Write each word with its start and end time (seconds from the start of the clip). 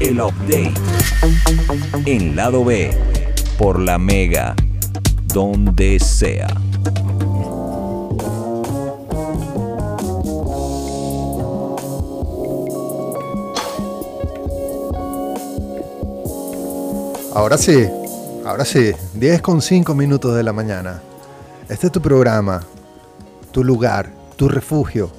El 0.00 0.20
update. 0.20 0.74
En 2.06 2.36
lado 2.36 2.64
B. 2.64 2.96
Por 3.58 3.80
la 3.80 3.98
Mega. 3.98 4.54
Donde 5.34 5.98
sea. 5.98 6.46
Ahora 17.34 17.58
sí, 17.58 17.88
ahora 18.44 18.64
sí, 18.64 18.92
10 19.14 19.42
con 19.42 19.60
5 19.60 19.94
minutos 19.94 20.36
de 20.36 20.44
la 20.44 20.52
mañana. 20.52 21.02
Este 21.68 21.86
es 21.86 21.92
tu 21.92 22.00
programa, 22.00 22.62
tu 23.50 23.64
lugar, 23.64 24.10
tu 24.36 24.48
refugio. 24.48 25.10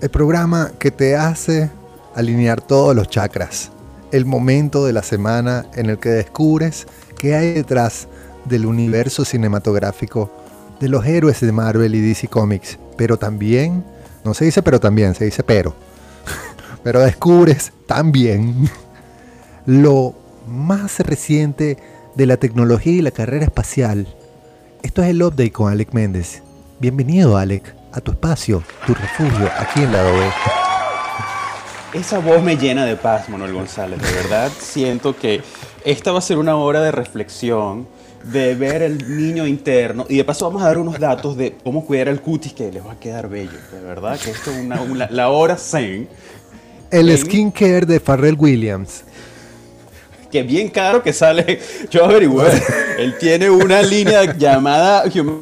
El 0.00 0.08
programa 0.08 0.72
que 0.78 0.90
te 0.90 1.14
hace 1.14 1.70
alinear 2.14 2.60
todos 2.60 2.94
los 2.94 3.08
chakras. 3.08 3.70
El 4.12 4.26
momento 4.26 4.84
de 4.84 4.92
la 4.92 5.02
semana 5.02 5.66
en 5.74 5.90
el 5.90 5.98
que 5.98 6.08
descubres 6.08 6.86
qué 7.18 7.34
hay 7.34 7.52
detrás 7.52 8.08
del 8.44 8.66
universo 8.66 9.24
cinematográfico 9.24 10.30
de 10.80 10.88
los 10.88 11.06
héroes 11.06 11.40
de 11.40 11.52
Marvel 11.52 11.94
y 11.94 12.00
DC 12.00 12.28
Comics. 12.28 12.78
Pero 12.96 13.18
también, 13.18 13.84
no 14.24 14.34
se 14.34 14.46
dice 14.46 14.62
pero 14.62 14.80
también, 14.80 15.14
se 15.14 15.26
dice 15.26 15.42
pero. 15.42 15.74
pero 16.82 17.00
descubres 17.00 17.72
también 17.86 18.68
lo 19.66 20.14
más 20.48 20.98
reciente 21.00 21.78
de 22.16 22.26
la 22.26 22.36
tecnología 22.36 22.92
y 22.92 23.02
la 23.02 23.10
carrera 23.10 23.44
espacial. 23.44 24.08
Esto 24.82 25.02
es 25.02 25.10
el 25.10 25.22
update 25.22 25.52
con 25.52 25.70
Alec 25.70 25.92
Méndez. 25.92 26.42
Bienvenido, 26.80 27.36
Alec, 27.36 27.74
a 27.92 28.00
tu 28.00 28.12
espacio, 28.12 28.62
tu 28.86 28.94
refugio, 28.94 29.50
aquí 29.58 29.82
en 29.82 29.92
la 29.92 30.02
B. 30.02 30.30
Esa 31.92 32.18
voz 32.20 32.42
me 32.42 32.56
llena 32.56 32.84
de 32.84 32.96
paz, 32.96 33.28
Manuel 33.28 33.52
González. 33.52 34.00
De 34.00 34.12
verdad 34.12 34.50
siento 34.58 35.16
que 35.16 35.42
esta 35.84 36.12
va 36.12 36.18
a 36.18 36.22
ser 36.22 36.38
una 36.38 36.56
hora 36.56 36.80
de 36.82 36.92
reflexión, 36.92 37.88
de 38.22 38.54
ver 38.54 38.82
el 38.82 39.16
niño 39.16 39.46
interno 39.46 40.06
y 40.08 40.16
de 40.18 40.24
paso 40.24 40.46
vamos 40.46 40.62
a 40.62 40.66
dar 40.66 40.78
unos 40.78 40.98
datos 41.00 41.36
de 41.36 41.54
cómo 41.64 41.84
cuidar 41.84 42.08
el 42.08 42.20
cutis 42.20 42.52
que 42.52 42.70
les 42.70 42.84
va 42.86 42.92
a 42.92 43.00
quedar 43.00 43.28
bello. 43.28 43.58
De 43.72 43.80
verdad 43.80 44.18
que 44.20 44.30
esto 44.30 44.52
es 44.52 44.58
una, 44.58 44.80
una- 44.82 45.08
la 45.10 45.30
hora 45.30 45.56
zen. 45.56 46.08
El 46.92 47.08
En- 47.10 47.18
skincare 47.18 47.86
de 47.86 47.98
Pharrell 47.98 48.36
Williams. 48.38 49.04
que 50.30 50.42
bien 50.44 50.68
caro 50.68 51.02
que 51.02 51.12
sale. 51.12 51.58
Yo 51.90 52.04
averigüé. 52.04 52.46
Él 52.98 53.16
tiene 53.18 53.50
una 53.50 53.82
línea 53.82 54.36
llamada 54.36 55.02
Human- 55.06 55.40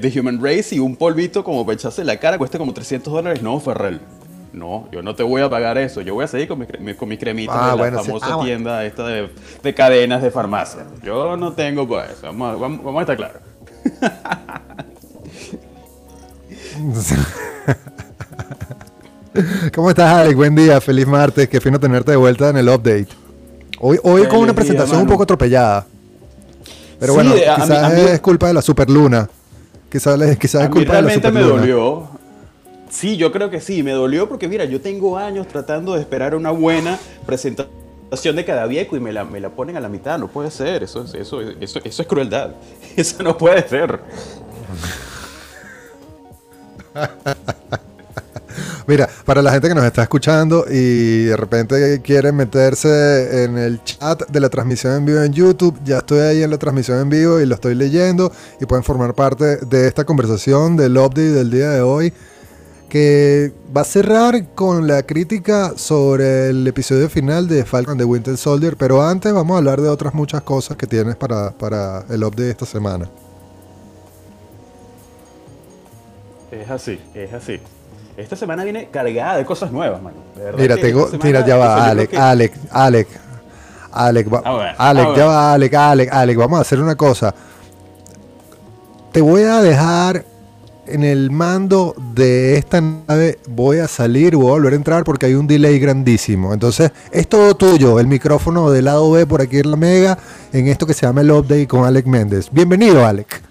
de 0.00 0.20
Human 0.20 0.38
Race 0.40 0.76
y 0.76 0.78
un 0.78 0.94
polvito 0.94 1.42
como 1.42 1.66
para 1.66 1.74
echarse 1.74 2.02
en 2.02 2.06
la 2.06 2.16
cara, 2.20 2.38
cuesta 2.38 2.56
como 2.56 2.72
300 2.72 3.12
dólares. 3.12 3.42
No, 3.42 3.58
Ferrell. 3.58 3.98
No, 4.52 4.88
yo 4.90 5.00
no 5.02 5.14
te 5.14 5.22
voy 5.22 5.42
a 5.42 5.48
pagar 5.48 5.78
eso. 5.78 6.00
Yo 6.00 6.14
voy 6.14 6.24
a 6.24 6.28
seguir 6.28 6.48
con 6.48 6.58
mi, 6.58 6.66
cre- 6.66 6.80
mi- 6.80 6.94
con 6.94 7.08
mi 7.08 7.16
cremita 7.16 7.52
Ah, 7.54 7.76
de 7.76 7.90
la 7.92 8.00
sí. 8.02 8.06
famosa 8.06 8.26
Ah, 8.26 8.34
bueno. 8.36 8.46
tienda 8.48 8.84
esta 8.84 9.06
de, 9.06 9.30
de 9.62 9.74
cadenas 9.74 10.22
de 10.22 10.30
farmacia. 10.32 10.84
Yo 11.04 11.36
no 11.36 11.52
tengo 11.52 11.86
pues 11.86 12.10
eso. 12.10 12.26
Vamos, 12.26 12.56
a- 12.56 12.60
vamos, 12.60 12.84
vamos 12.84 12.98
a 12.98 13.02
estar 13.02 13.16
claros. 13.16 13.42
¿Cómo 19.74 19.90
estás, 19.90 20.12
Alec? 20.12 20.36
Buen 20.36 20.54
día, 20.54 20.80
feliz 20.80 21.06
martes. 21.06 21.48
Qué 21.48 21.60
fino 21.60 21.78
tenerte 21.78 22.10
de 22.10 22.16
vuelta 22.16 22.48
en 22.50 22.56
el 22.56 22.68
update. 22.68 23.06
Hoy, 23.78 23.98
hoy 24.02 24.26
con 24.26 24.38
una 24.38 24.46
día, 24.46 24.54
presentación 24.54 25.00
un 25.02 25.06
poco 25.06 25.22
atropellada. 25.22 25.86
Pero 26.98 27.12
Sí, 27.12 27.16
bueno, 27.16 27.34
mí- 27.34 27.40
quizás 27.40 27.94
mí- 27.94 28.00
es 28.00 28.20
culpa 28.20 28.48
de 28.48 28.54
la 28.54 28.62
superluna. 28.62 29.28
Quizás, 29.90 30.18
quizás 30.38 30.62
es 30.64 30.68
culpa 30.68 30.96
de 30.96 31.02
la 31.02 31.08
realmente 31.08 31.30
me 31.32 31.40
superluna. 31.42 31.60
dolió. 31.60 32.08
Sí, 32.90 33.16
yo 33.16 33.30
creo 33.32 33.50
que 33.50 33.60
sí, 33.60 33.82
me 33.82 33.92
dolió 33.92 34.28
porque 34.28 34.48
mira, 34.48 34.64
yo 34.64 34.80
tengo 34.80 35.16
años 35.16 35.46
tratando 35.46 35.94
de 35.94 36.00
esperar 36.00 36.34
una 36.34 36.50
buena 36.50 36.98
presentación 37.24 38.34
de 38.36 38.44
cada 38.44 38.66
viejo 38.66 38.96
y 38.96 39.00
me 39.00 39.12
la, 39.12 39.24
me 39.24 39.38
la 39.40 39.50
ponen 39.50 39.76
a 39.76 39.80
la 39.80 39.88
mitad, 39.88 40.18
no 40.18 40.26
puede 40.28 40.50
ser, 40.50 40.82
eso, 40.82 41.04
es- 41.04 41.14
eso, 41.14 41.40
eso, 41.40 41.80
eso 41.84 42.02
es 42.02 42.08
crueldad, 42.08 42.50
eso 42.96 43.22
no 43.22 43.36
puede 43.38 43.66
ser. 43.68 44.00
Mira, 48.86 49.08
para 49.24 49.40
la 49.42 49.52
gente 49.52 49.68
que 49.68 49.74
nos 49.74 49.84
está 49.84 50.02
escuchando 50.02 50.64
y 50.68 51.24
de 51.26 51.36
repente 51.36 52.00
quiere 52.02 52.32
meterse 52.32 53.44
en 53.44 53.56
el 53.56 53.82
chat 53.84 54.28
de 54.28 54.40
la 54.40 54.48
transmisión 54.48 54.94
en 54.94 55.04
vivo 55.06 55.20
en 55.22 55.32
YouTube, 55.32 55.78
ya 55.84 55.98
estoy 55.98 56.18
ahí 56.20 56.42
en 56.42 56.50
la 56.50 56.58
transmisión 56.58 56.98
en 57.00 57.08
vivo 57.08 57.40
y 57.40 57.46
lo 57.46 57.54
estoy 57.54 57.76
leyendo 57.76 58.32
y 58.60 58.66
pueden 58.66 58.82
formar 58.82 59.14
parte 59.14 59.58
de 59.58 59.86
esta 59.86 60.04
conversación 60.04 60.76
del 60.76 60.96
update 60.98 61.30
del 61.30 61.50
día 61.50 61.70
de 61.70 61.82
hoy 61.82 62.12
que 62.90 63.52
va 63.74 63.80
a 63.80 63.84
cerrar 63.84 64.48
con 64.54 64.86
la 64.86 65.04
crítica 65.04 65.72
sobre 65.76 66.50
el 66.50 66.66
episodio 66.66 67.08
final 67.08 67.48
de 67.48 67.64
Falcon 67.64 67.96
de 67.96 68.04
Winter 68.04 68.36
Soldier, 68.36 68.76
pero 68.76 69.00
antes 69.02 69.32
vamos 69.32 69.54
a 69.54 69.58
hablar 69.58 69.80
de 69.80 69.88
otras 69.88 70.12
muchas 70.12 70.42
cosas 70.42 70.76
que 70.76 70.86
tienes 70.86 71.16
para, 71.16 71.52
para 71.52 72.04
el 72.10 72.22
update 72.24 72.42
de 72.42 72.50
esta 72.50 72.66
semana. 72.66 73.08
Es 76.50 76.68
así, 76.68 77.00
es 77.14 77.32
así. 77.32 77.60
Esta 78.16 78.36
semana 78.36 78.64
viene 78.64 78.88
cargada 78.90 79.36
de 79.38 79.44
cosas 79.44 79.70
nuevas, 79.70 80.02
mano. 80.02 80.16
De 80.36 80.42
verdad 80.44 80.58
Mira, 80.58 80.76
tengo, 80.76 81.08
mira, 81.22 81.46
ya 81.46 81.56
va, 81.56 81.86
Alec, 81.86 82.10
que- 82.10 82.18
Alec, 82.18 82.52
Alec, 82.70 83.08
Alec, 83.92 84.34
va- 84.34 84.58
ver, 84.58 84.74
Alec, 84.76 85.16
ya 85.16 85.26
va, 85.26 85.52
Alec, 85.54 85.74
Alec, 85.74 86.12
Alec, 86.12 86.36
vamos 86.36 86.58
a 86.58 86.62
hacer 86.62 86.80
una 86.80 86.96
cosa. 86.96 87.32
Te 89.12 89.20
voy 89.20 89.42
a 89.44 89.60
dejar 89.62 90.24
en 90.92 91.04
el 91.04 91.30
mando 91.30 91.94
de 92.14 92.56
esta 92.56 92.80
nave, 92.80 93.38
voy 93.48 93.78
a 93.78 93.88
salir, 93.88 94.36
voy 94.36 94.48
a 94.48 94.52
volver 94.52 94.72
a 94.72 94.76
entrar 94.76 95.04
porque 95.04 95.26
hay 95.26 95.34
un 95.34 95.46
delay 95.46 95.78
grandísimo. 95.78 96.52
Entonces, 96.52 96.90
es 97.10 97.28
todo 97.28 97.54
tuyo, 97.54 98.00
el 98.00 98.06
micrófono 98.06 98.70
del 98.70 98.86
lado 98.86 99.10
B 99.10 99.26
por 99.26 99.40
aquí 99.40 99.58
en 99.58 99.70
la 99.70 99.76
Mega, 99.76 100.18
en 100.52 100.68
esto 100.68 100.86
que 100.86 100.94
se 100.94 101.06
llama 101.06 101.20
el 101.20 101.30
update 101.30 101.66
con 101.66 101.84
Alec 101.84 102.06
Méndez. 102.06 102.48
Bienvenido, 102.50 103.04
Alec. 103.06 103.42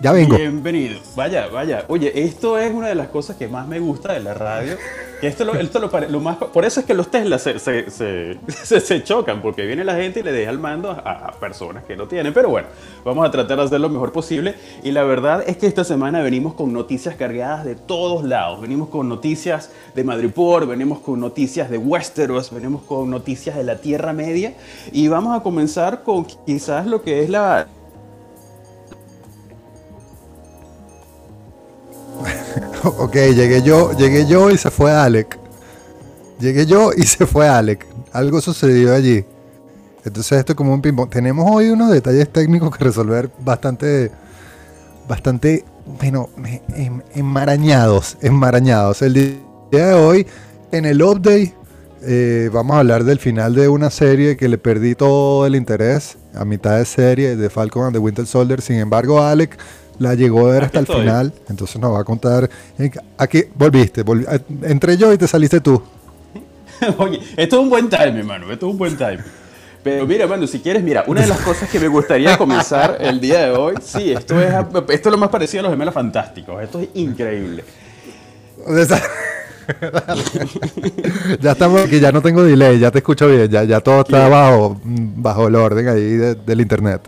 Ya 0.00 0.12
vengo. 0.12 0.36
Bienvenido. 0.36 1.00
Vaya, 1.14 1.46
vaya. 1.48 1.84
Oye, 1.88 2.12
esto 2.24 2.58
es 2.58 2.72
una 2.72 2.88
de 2.88 2.94
las 2.94 3.08
cosas 3.08 3.36
que 3.36 3.48
más 3.48 3.66
me 3.66 3.80
gusta 3.80 4.12
de 4.12 4.20
la 4.20 4.34
radio. 4.34 4.76
Esto, 5.22 5.44
lo, 5.44 5.54
esto 5.54 5.80
lo, 5.80 6.20
más, 6.20 6.36
por 6.36 6.64
eso 6.64 6.80
es 6.80 6.86
que 6.86 6.92
los 6.92 7.10
Tesla 7.10 7.38
se 7.38 9.02
chocan, 9.04 9.40
porque 9.40 9.64
viene 9.64 9.82
la 9.84 9.94
gente 9.94 10.20
y 10.20 10.22
le 10.22 10.32
deja 10.32 10.50
el 10.50 10.58
mando 10.58 10.90
a, 10.90 10.96
a 10.98 11.32
personas 11.32 11.84
que 11.84 11.96
no 11.96 12.06
tienen. 12.06 12.34
Pero 12.34 12.50
bueno, 12.50 12.68
vamos 13.04 13.26
a 13.26 13.30
tratar 13.30 13.56
de 13.58 13.64
hacer 13.64 13.80
lo 13.80 13.88
mejor 13.88 14.12
posible. 14.12 14.54
Y 14.82 14.92
la 14.92 15.04
verdad 15.04 15.42
es 15.46 15.56
que 15.56 15.66
esta 15.66 15.84
semana 15.84 16.22
venimos 16.22 16.54
con 16.54 16.72
noticias 16.72 17.14
cargadas 17.16 17.64
de 17.64 17.76
todos 17.76 18.24
lados. 18.24 18.60
Venimos 18.60 18.88
con 18.88 19.08
noticias 19.08 19.70
de 19.94 20.04
Madripoor, 20.04 20.66
venimos 20.66 20.98
con 20.98 21.20
noticias 21.20 21.70
de 21.70 21.78
Westeros, 21.78 22.52
venimos 22.52 22.82
con 22.82 23.10
noticias 23.10 23.56
de 23.56 23.64
la 23.64 23.78
Tierra 23.78 24.12
Media. 24.12 24.54
Y 24.92 25.08
vamos 25.08 25.38
a 25.38 25.42
comenzar 25.42 26.02
con 26.02 26.26
quizás 26.44 26.86
lo 26.86 27.02
que 27.02 27.22
es 27.22 27.30
la, 27.30 27.68
Ok, 32.84 33.14
llegué 33.14 33.62
yo, 33.62 33.92
llegué 33.92 34.26
yo 34.26 34.50
y 34.50 34.58
se 34.58 34.70
fue 34.70 34.92
Alec. 34.92 35.38
Llegué 36.38 36.66
yo 36.66 36.90
y 36.96 37.02
se 37.04 37.26
fue 37.26 37.48
Alec. 37.48 37.86
Algo 38.12 38.40
sucedió 38.40 38.94
allí. 38.94 39.24
Entonces 40.04 40.38
esto 40.38 40.52
es 40.52 40.56
como 40.56 40.72
un 40.72 40.80
ping-pong. 40.82 41.10
Tenemos 41.10 41.46
hoy 41.50 41.68
unos 41.70 41.90
detalles 41.90 42.32
técnicos 42.32 42.76
que 42.76 42.84
resolver 42.84 43.30
bastante, 43.40 44.10
bastante, 45.08 45.64
bueno, 46.00 46.28
em- 46.76 47.02
enmarañados, 47.14 48.16
enmarañados. 48.22 49.02
El 49.02 49.14
día 49.14 49.86
de 49.88 49.94
hoy, 49.94 50.26
en 50.70 50.84
el 50.84 51.02
update, 51.02 51.54
eh, 52.02 52.50
vamos 52.52 52.76
a 52.76 52.80
hablar 52.80 53.02
del 53.02 53.18
final 53.18 53.54
de 53.54 53.68
una 53.68 53.90
serie 53.90 54.36
que 54.36 54.48
le 54.48 54.58
perdí 54.58 54.94
todo 54.94 55.44
el 55.44 55.56
interés 55.56 56.18
a 56.34 56.44
mitad 56.44 56.78
de 56.78 56.84
serie 56.84 57.34
de 57.34 57.50
Falcon 57.50 57.86
and 57.86 57.94
the 57.94 57.98
Winter 57.98 58.26
Soldier. 58.26 58.60
Sin 58.60 58.76
embargo, 58.76 59.20
Alec 59.20 59.58
la 59.98 60.14
llegó 60.14 60.46
a 60.48 60.52
ver 60.52 60.64
hasta 60.64 60.78
el 60.80 60.84
estoy. 60.84 61.00
final. 61.00 61.32
Entonces 61.48 61.80
nos 61.80 61.92
va 61.94 62.00
a 62.00 62.04
contar. 62.04 62.48
en- 62.78 62.92
Aquí 63.18 63.44
volviste, 63.54 64.04
volvi- 64.04 64.26
eh, 64.30 64.40
entré 64.70 64.96
yo 64.96 65.12
y 65.12 65.18
te 65.18 65.26
saliste 65.28 65.60
tú. 65.60 65.82
Oye, 66.98 67.20
esto 67.36 67.56
es 67.56 67.62
un 67.62 67.70
buen 67.70 67.88
time, 67.88 68.18
hermano. 68.18 68.50
Esto 68.52 68.66
es 68.66 68.72
un 68.72 68.78
buen 68.78 68.96
time. 68.96 69.18
Pero 69.82 70.04
mira, 70.06 70.24
hermano, 70.24 70.46
si 70.48 70.58
quieres, 70.58 70.82
mira, 70.82 71.04
una 71.06 71.20
de 71.20 71.28
las 71.28 71.38
cosas 71.40 71.68
que 71.70 71.78
me 71.78 71.86
gustaría 71.86 72.36
comenzar 72.36 72.98
el 73.00 73.20
día 73.20 73.46
de 73.46 73.50
hoy, 73.52 73.74
sí, 73.80 74.10
esto 74.12 74.40
es, 74.40 74.52
esto 74.52 75.08
es 75.08 75.12
lo 75.12 75.16
más 75.16 75.28
parecido 75.28 75.60
a 75.60 75.62
los 75.62 75.72
gemelos 75.72 75.94
fantásticos. 75.94 76.60
Esto 76.62 76.80
es 76.80 76.88
increíble. 76.94 77.62
Ya 81.40 81.52
estamos 81.52 81.80
aquí, 81.82 81.98
ya 82.00 82.12
no 82.12 82.22
tengo 82.22 82.42
delay, 82.44 82.78
ya 82.78 82.90
te 82.90 82.98
escucho 82.98 83.26
bien, 83.28 83.48
ya, 83.48 83.64
ya 83.64 83.80
todo 83.80 84.00
está 84.02 84.24
Qué- 84.24 84.30
bajo, 84.30 84.80
bajo 84.84 85.48
el 85.48 85.54
orden 85.56 85.88
ahí 85.88 86.02
de- 86.16 86.34
del 86.36 86.60
internet. 86.60 87.00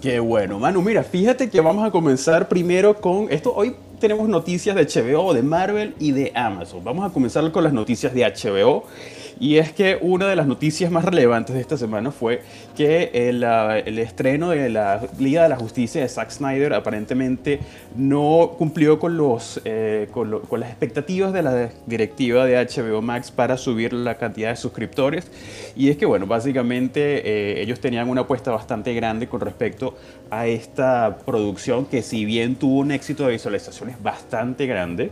Qué 0.00 0.20
bueno, 0.20 0.60
Manu. 0.60 0.80
Mira, 0.80 1.02
fíjate 1.02 1.50
que 1.50 1.60
vamos 1.60 1.84
a 1.84 1.90
comenzar 1.90 2.48
primero 2.48 3.00
con 3.00 3.26
esto. 3.32 3.52
Hoy 3.52 3.74
tenemos 3.98 4.28
noticias 4.28 4.76
de 4.76 4.84
HBO, 4.84 5.34
de 5.34 5.42
Marvel 5.42 5.96
y 5.98 6.12
de 6.12 6.30
Amazon. 6.36 6.84
Vamos 6.84 7.04
a 7.04 7.12
comenzar 7.12 7.50
con 7.50 7.64
las 7.64 7.72
noticias 7.72 8.14
de 8.14 8.22
HBO. 8.22 8.84
Y 9.40 9.58
es 9.58 9.72
que 9.72 9.98
una 10.00 10.28
de 10.28 10.36
las 10.36 10.46
noticias 10.46 10.90
más 10.90 11.04
relevantes 11.04 11.54
de 11.54 11.60
esta 11.60 11.76
semana 11.76 12.10
fue 12.10 12.42
que 12.76 13.10
el, 13.14 13.44
ah, 13.44 13.78
el 13.78 13.98
estreno 13.98 14.50
de 14.50 14.68
la 14.68 15.06
Liga 15.18 15.44
de 15.44 15.48
la 15.48 15.56
Justicia 15.56 16.02
de 16.02 16.08
Zack 16.08 16.30
Snyder 16.30 16.74
aparentemente 16.74 17.60
no 17.96 18.54
cumplió 18.58 18.98
con, 18.98 19.16
los, 19.16 19.60
eh, 19.64 20.08
con 20.12 20.60
las 20.60 20.70
expectativas 20.70 21.32
de 21.32 21.42
la 21.42 21.70
directiva 21.86 22.46
de 22.46 22.56
HBO 22.56 23.00
Max 23.00 23.30
para 23.30 23.56
subir 23.56 23.92
la 23.92 24.16
cantidad 24.16 24.50
de 24.50 24.56
suscriptores. 24.56 25.30
Y 25.76 25.88
es 25.90 25.96
que, 25.96 26.06
bueno, 26.06 26.26
básicamente 26.26 27.00
eh, 27.24 27.62
ellos 27.62 27.80
tenían 27.80 28.08
una 28.08 28.22
apuesta 28.22 28.50
bastante 28.50 28.92
grande 28.94 29.28
con 29.28 29.40
respecto 29.40 29.96
a 30.30 30.46
esta 30.46 31.18
producción 31.24 31.86
que 31.86 32.02
si 32.02 32.24
bien 32.24 32.56
tuvo 32.56 32.80
un 32.80 32.90
éxito 32.90 33.26
de 33.26 33.32
visualizaciones 33.32 34.02
bastante 34.02 34.66
grande, 34.66 35.10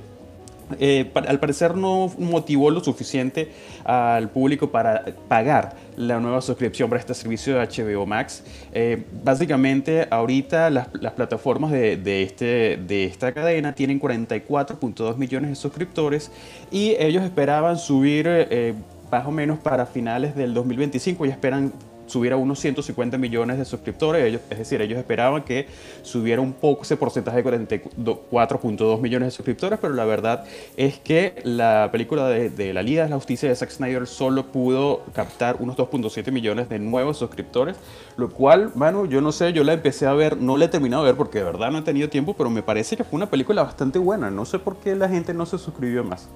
eh, 0.79 1.11
al 1.15 1.39
parecer 1.39 1.77
no 1.77 2.13
motivó 2.19 2.71
lo 2.71 2.83
suficiente 2.83 3.53
al 3.85 4.31
público 4.31 4.71
para 4.71 5.05
pagar 5.29 5.77
la 5.97 6.21
nueva 6.21 6.41
suscripción 6.41 6.89
para 6.89 7.01
este 7.01 7.15
servicio 7.15 7.57
de 7.57 7.67
HBO 7.67 8.07
Max. 8.07 8.43
Eh, 8.73 9.05
básicamente, 9.23 10.07
ahorita 10.11 10.71
las, 10.71 10.89
plataformas 11.15 11.71
de, 11.71 11.97
de 11.97 12.23
este, 12.23 12.77
de 12.77 13.05
esta 13.05 13.33
cadena 13.33 13.75
tienen 13.75 14.01
44.2 14.01 15.17
millones 15.17 15.51
de 15.51 15.57
suscriptores 15.57 16.31
y 16.71 16.97
ellos 16.99 17.23
esperaban 17.23 17.79
subir 17.79 18.27
eh, 18.29 18.75
más 19.11 19.27
o 19.27 19.31
menos 19.31 19.59
para 19.59 19.87
finales 19.87 20.35
del 20.35 20.53
2025 20.53 21.27
y 21.27 21.29
esperan 21.31 21.73
subir 22.07 22.33
a 22.33 22.37
unos 22.37 22.59
150 22.61 23.19
millones 23.19 23.59
de 23.59 23.65
suscriptores. 23.65 24.25
Ellos, 24.25 24.41
es 24.51 24.59
decir, 24.59 24.81
ellos 24.81 24.99
esperaban 24.99 25.43
que 25.43 25.67
subiera 26.03 26.41
un 26.41 26.53
poco 26.53 26.83
ese 26.83 26.97
porcentaje 26.97 27.43
de 27.43 27.45
44.2 27.45 29.01
millones 29.01 29.29
de 29.29 29.31
suscriptores, 29.31 29.79
pero 29.81 29.95
la 29.95 30.05
verdad 30.05 30.45
es 30.77 30.99
que 30.99 31.35
la 31.45 31.89
película 31.93 32.29
de, 32.29 32.51
de 32.51 32.73
la 32.73 32.83
Liga 32.83 33.05
de 33.05 33.11
la 33.11 33.17
Justicia 33.17 33.49
de 33.49 33.57
Zack 33.57 33.71
Snyder 33.71 34.07
solo 34.07 34.47
pudo 34.47 35.03
captar 35.13 35.57
unos 35.61 35.77
2.7 35.77 36.31
millones 36.33 36.69
de 36.69 36.79
nuevos 36.79 37.19
suscriptores, 37.19 37.77
lo 38.17 38.31
cual, 38.31 38.73
mano, 38.75 39.07
yo 39.07 39.21
no 39.21 39.33
sé, 39.33 39.53
yo 39.53 39.65
la 39.65 39.73
empecé 39.73 40.07
a 40.07 40.13
ver, 40.13 40.37
no 40.37 40.57
la 40.57 40.67
he 40.67 40.69
terminado 40.69 41.05
de 41.05 41.11
ver 41.13 41.17
porque 41.17 41.39
de 41.39 41.45
verdad 41.45 41.71
no 41.71 41.79
he 41.79 41.83
tenido 41.83 42.09
tiempo, 42.09 42.35
pero 42.35 42.51
me 42.51 42.63
parece 42.63 42.97
que 42.97 43.05
fue 43.05 43.17
una 43.17 43.31
película 43.31 43.63
bastante 43.63 43.99
buena. 43.99 44.31
No 44.31 44.45
sé 44.45 44.59
por 44.59 44.77
qué 44.77 44.95
la 44.95 45.09
gente 45.09 45.35
no 45.35 45.47
se 45.47 45.59
suscribió 45.59 46.05
más. 46.05 46.29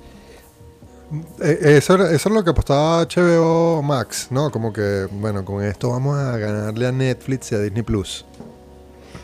Eh, 1.43 1.59
Eso, 1.79 1.95
eso 2.07 2.29
es 2.29 2.35
lo 2.35 2.45
que 2.45 2.51
apostaba 2.51 3.03
HBO 3.05 3.83
Max, 3.83 4.29
¿no? 4.31 4.51
Como 4.51 4.73
que, 4.73 5.09
bueno, 5.11 5.45
con 5.45 5.62
esto 5.65 5.91
vamos 5.91 6.17
a 6.17 6.37
ganarle 6.39 6.87
a 6.87 6.93
Netflix 6.93 7.51
y 7.53 7.57
a 7.57 7.59
Disney 7.59 7.83
Plus. 7.83 8.25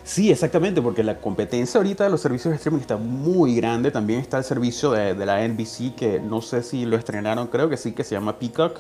Sí, 0.07 0.31
exactamente, 0.31 0.81
porque 0.81 1.03
la 1.03 1.19
competencia 1.19 1.79
ahorita 1.79 2.05
de 2.05 2.11
los 2.11 2.21
servicios 2.21 2.53
de 2.53 2.57
streaming 2.59 2.81
está 2.81 2.97
muy 2.97 3.57
grande. 3.57 3.91
También 3.91 4.21
está 4.21 4.39
el 4.39 4.45
servicio 4.45 4.93
de, 4.93 5.15
de 5.15 5.27
la 5.27 5.47
NBC, 5.47 5.97
que 5.97 6.21
no 6.21 6.41
sé 6.41 6.63
si 6.63 6.87
lo 6.87 6.97
estrenaron, 6.97 7.49
creo 7.49 7.69
que 7.69 7.77
sí, 7.77 7.91
que 7.91 8.05
se 8.05 8.15
llama 8.15 8.39
Peacock. 8.39 8.79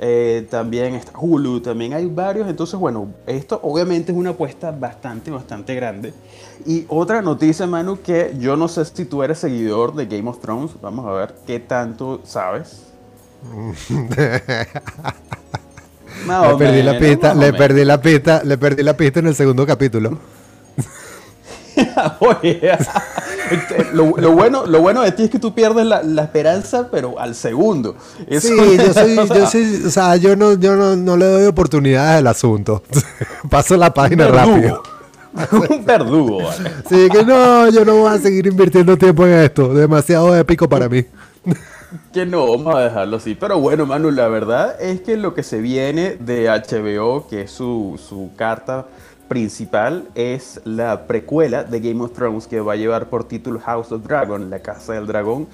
Eh, 0.00 0.48
también 0.50 0.96
está 0.96 1.16
Hulu, 1.16 1.60
también 1.60 1.92
hay 1.94 2.06
varios. 2.06 2.48
Entonces, 2.48 2.76
bueno, 2.78 3.06
esto 3.24 3.60
obviamente 3.62 4.10
es 4.10 4.18
una 4.18 4.30
apuesta 4.30 4.72
bastante, 4.72 5.30
bastante 5.30 5.76
grande. 5.76 6.12
Y 6.66 6.86
otra 6.88 7.22
noticia, 7.22 7.68
Manu, 7.68 8.00
que 8.02 8.34
yo 8.40 8.56
no 8.56 8.66
sé 8.66 8.84
si 8.84 9.04
tú 9.04 9.22
eres 9.22 9.38
seguidor 9.38 9.94
de 9.94 10.06
Game 10.06 10.28
of 10.28 10.40
Thrones. 10.40 10.72
Vamos 10.82 11.06
a 11.06 11.12
ver 11.12 11.36
qué 11.46 11.60
tanto 11.60 12.20
sabes. 12.24 12.82
Le 16.26 16.56
perdí 16.56 16.82
la 16.82 16.98
pista, 16.98 17.34
le 17.34 17.52
perdí 17.52 17.84
la 17.84 18.00
pista, 18.00 18.42
le 18.44 18.56
perdí 18.56 18.82
la 18.82 18.96
pista 18.96 19.20
en 19.20 19.26
el 19.26 19.34
segundo 19.34 19.66
capítulo. 19.66 20.18
Oye, 22.20 22.60
lo, 23.92 24.14
lo 24.16 24.32
bueno, 24.32 24.66
lo 24.66 24.80
bueno 24.80 25.02
de 25.02 25.12
ti 25.12 25.24
es 25.24 25.30
que 25.30 25.38
tú 25.38 25.54
pierdes 25.54 25.86
la, 25.86 26.02
la 26.02 26.22
esperanza, 26.22 26.88
pero 26.90 27.18
al 27.18 27.34
segundo. 27.34 27.96
Eso 28.28 28.48
Sí, 28.48 28.76
yo 28.76 28.92
soy, 28.92 29.16
yo 29.34 29.46
soy, 29.46 29.82
o 29.86 29.90
sea, 29.90 30.16
yo 30.16 30.36
no, 30.36 30.54
yo 30.54 30.76
no, 30.76 30.96
no 30.96 31.16
le 31.16 31.26
doy 31.26 31.46
oportunidades 31.46 32.18
al 32.18 32.26
asunto. 32.26 32.82
Paso 33.50 33.76
la 33.76 33.92
página 33.92 34.28
rápido. 34.28 34.82
Un 35.50 35.84
verdugo, 35.84 36.44
vale. 36.44 36.70
Sí, 36.88 37.08
que 37.10 37.24
no, 37.24 37.68
yo 37.68 37.84
no 37.84 37.96
voy 37.96 38.14
a 38.14 38.18
seguir 38.18 38.46
invirtiendo 38.46 38.96
tiempo 38.96 39.26
en 39.26 39.34
esto. 39.34 39.74
Demasiado 39.74 40.36
épico 40.36 40.68
para 40.68 40.88
mí. 40.88 41.04
Que 42.12 42.24
no, 42.24 42.48
vamos 42.48 42.74
a 42.76 42.80
dejarlo 42.80 43.16
así. 43.16 43.34
Pero 43.34 43.58
bueno, 43.58 43.84
Manu, 43.84 44.12
la 44.12 44.28
verdad 44.28 44.80
es 44.80 45.00
que 45.00 45.16
lo 45.16 45.34
que 45.34 45.42
se 45.42 45.60
viene 45.60 46.16
de 46.20 46.48
HBO, 46.48 47.26
que 47.28 47.42
es 47.42 47.50
su, 47.50 48.00
su 48.08 48.30
carta 48.36 48.86
principal, 49.28 50.08
es 50.14 50.60
la 50.64 51.06
precuela 51.06 51.64
de 51.64 51.80
Game 51.80 52.02
of 52.02 52.12
Thrones 52.12 52.46
que 52.46 52.60
va 52.60 52.74
a 52.74 52.76
llevar 52.76 53.08
por 53.08 53.24
título 53.24 53.60
House 53.60 53.92
of 53.92 54.04
Dragon, 54.04 54.50
la 54.50 54.60
Casa 54.60 54.94
del 54.94 55.06
Dragón, 55.06 55.48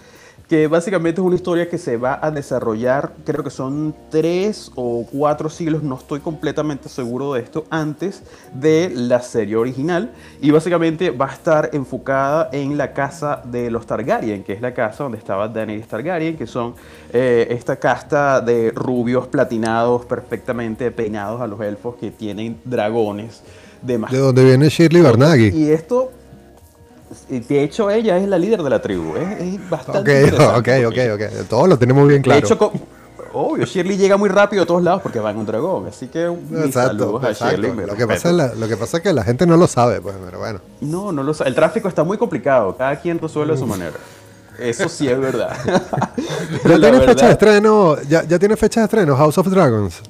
que 0.51 0.67
básicamente 0.67 1.21
es 1.21 1.25
una 1.25 1.37
historia 1.37 1.69
que 1.71 1.79
se 1.79 1.97
va 1.97 2.19
a 2.21 2.33
desarrollar, 2.33 3.13
creo 3.25 3.45
que 3.45 3.51
son 3.51 3.95
tres 4.11 4.73
o 4.75 5.07
cuatro 5.13 5.49
siglos, 5.49 5.85
no 5.85 5.95
estoy 5.95 6.19
completamente 6.19 6.89
seguro 6.89 7.35
de 7.35 7.41
esto, 7.43 7.67
antes 7.71 8.25
de 8.53 8.91
la 8.93 9.23
serie 9.23 9.55
original. 9.55 10.11
Y 10.41 10.51
básicamente 10.51 11.11
va 11.11 11.27
a 11.31 11.33
estar 11.35 11.71
enfocada 11.73 12.49
en 12.51 12.77
la 12.77 12.93
casa 12.93 13.41
de 13.45 13.71
los 13.71 13.87
Targaryen, 13.87 14.43
que 14.43 14.53
es 14.53 14.61
la 14.61 14.75
casa 14.75 15.05
donde 15.05 15.19
estaba 15.19 15.47
Daenerys 15.47 15.87
Targaryen, 15.87 16.37
que 16.37 16.49
son 16.49 16.75
eh, 17.13 17.47
esta 17.51 17.77
casta 17.77 18.41
de 18.41 18.73
rubios 18.75 19.29
platinados, 19.29 20.05
perfectamente 20.05 20.91
peinados 20.91 21.41
a 21.41 21.47
los 21.47 21.61
elfos, 21.61 21.95
que 21.95 22.11
tienen 22.11 22.59
dragones 22.65 23.41
de 23.83 23.93
De 23.93 23.99
mascotas. 23.99 24.25
donde 24.25 24.45
viene 24.45 24.69
Shirley 24.69 25.01
Barnaghi. 25.01 25.51
Y 25.55 25.71
esto, 25.71 26.11
de 27.29 27.63
hecho, 27.65 27.91
ella 27.91 28.17
es 28.19 28.29
la 28.29 28.39
líder 28.39 28.63
de 28.63 28.71
la 28.71 28.81
tribu. 28.81 29.17
Es, 29.17 29.41
es 29.41 29.71
bastante 29.71 29.99
Ok, 30.01 30.25
interesante 30.31 30.87
ok, 30.87 30.93
ok, 30.93 31.21
ok. 31.41 31.49
Todos 31.49 31.69
lo 31.69 31.79
tenemos 31.79 32.07
bien 32.09 32.23
claro. 32.23 32.41
de 32.41 32.47
hecho, 32.47 32.73
obvio, 33.33 33.65
Shirley 33.65 33.97
llega 33.97 34.17
muy 34.17 34.29
rápido 34.29 34.63
a 34.63 34.67
todos 34.67 34.83
lados 34.83 35.03
porque 35.03 35.19
va 35.21 35.31
en 35.31 35.39
un 35.39 35.47
dragón. 35.47 35.87
Así 35.87 36.07
que 36.09 36.29
mis 36.29 36.67
Exacto, 36.67 36.99
saludos 36.99 37.25
a 37.25 37.31
exacto. 37.31 37.57
Shirley. 37.63 37.87
Lo 37.87 37.95
que, 37.97 38.07
pasa 38.07 38.31
es 38.31 38.35
la- 38.35 38.55
lo 38.55 38.69
que 38.69 38.77
pasa 38.77 38.97
es 38.99 39.03
que 39.03 39.13
la 39.13 39.23
gente 39.25 39.47
no 39.47 39.57
lo 39.57 39.67
sabe, 39.67 40.01
pues, 40.01 40.15
pero 40.25 40.39
bueno. 40.39 40.61
No, 40.81 41.11
no 41.13 41.23
lo 41.23 41.35
sé. 41.35 41.45
El 41.45 41.55
tráfico 41.55 41.89
está 41.89 42.05
muy 42.05 42.17
complicado. 42.19 42.77
Cada 42.77 42.97
quien 43.01 43.19
resuelve 43.19 43.55
a 43.55 43.57
su 43.57 43.67
manera. 43.67 43.93
Eso 44.59 44.89
sí 44.89 45.09
es 45.09 45.19
verdad. 45.19 45.57
¿Ya 46.65 46.79
tiene 46.81 47.01
fecha 47.01 47.01
de 47.01 47.07
verdad- 47.15 47.31
estreno? 47.31 47.97
¿Ya, 48.09 48.25
ya 48.25 48.39
tiene 48.39 48.57
fecha 48.57 48.81
de 48.81 48.85
estreno 48.85 49.17
House 49.17 49.39
of 49.39 49.47
Dragons? 49.49 50.01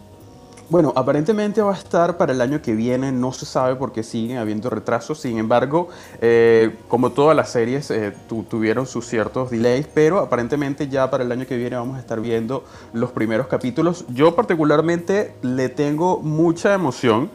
Bueno, 0.71 0.93
aparentemente 0.95 1.61
va 1.63 1.73
a 1.73 1.77
estar 1.77 2.17
para 2.17 2.33
el 2.33 2.41
año 2.41 2.63
que 2.63 2.77
viene, 2.77 3.11
no 3.11 3.33
se 3.33 3.45
sabe 3.45 3.75
porque 3.75 4.05
siguen 4.05 4.37
habiendo 4.39 4.71
retrasos. 4.71 5.19
Sin 5.21 5.37
embargo, 5.37 5.89
eh, 6.21 6.77
como 6.87 7.11
todas 7.11 7.37
las 7.37 7.51
series, 7.51 7.91
eh, 7.91 8.15
tu- 8.29 8.45
tuvieron 8.45 8.87
sus 8.87 9.05
ciertos 9.05 9.51
delays, 9.51 9.89
pero 9.93 10.19
aparentemente 10.21 10.87
ya 10.87 11.11
para 11.11 11.25
el 11.25 11.33
año 11.33 11.45
que 11.45 11.57
viene 11.57 11.75
vamos 11.75 11.97
a 11.97 12.01
estar 12.01 12.21
viendo 12.21 12.63
los 12.93 13.11
primeros 13.11 13.49
capítulos. 13.49 14.05
Yo 14.11 14.37
particularmente 14.37 15.35
le 15.43 15.71
tengo 15.71 16.21
mucha 16.21 16.73
emoción, 16.73 17.31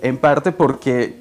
en 0.00 0.16
parte 0.16 0.50
porque 0.50 1.18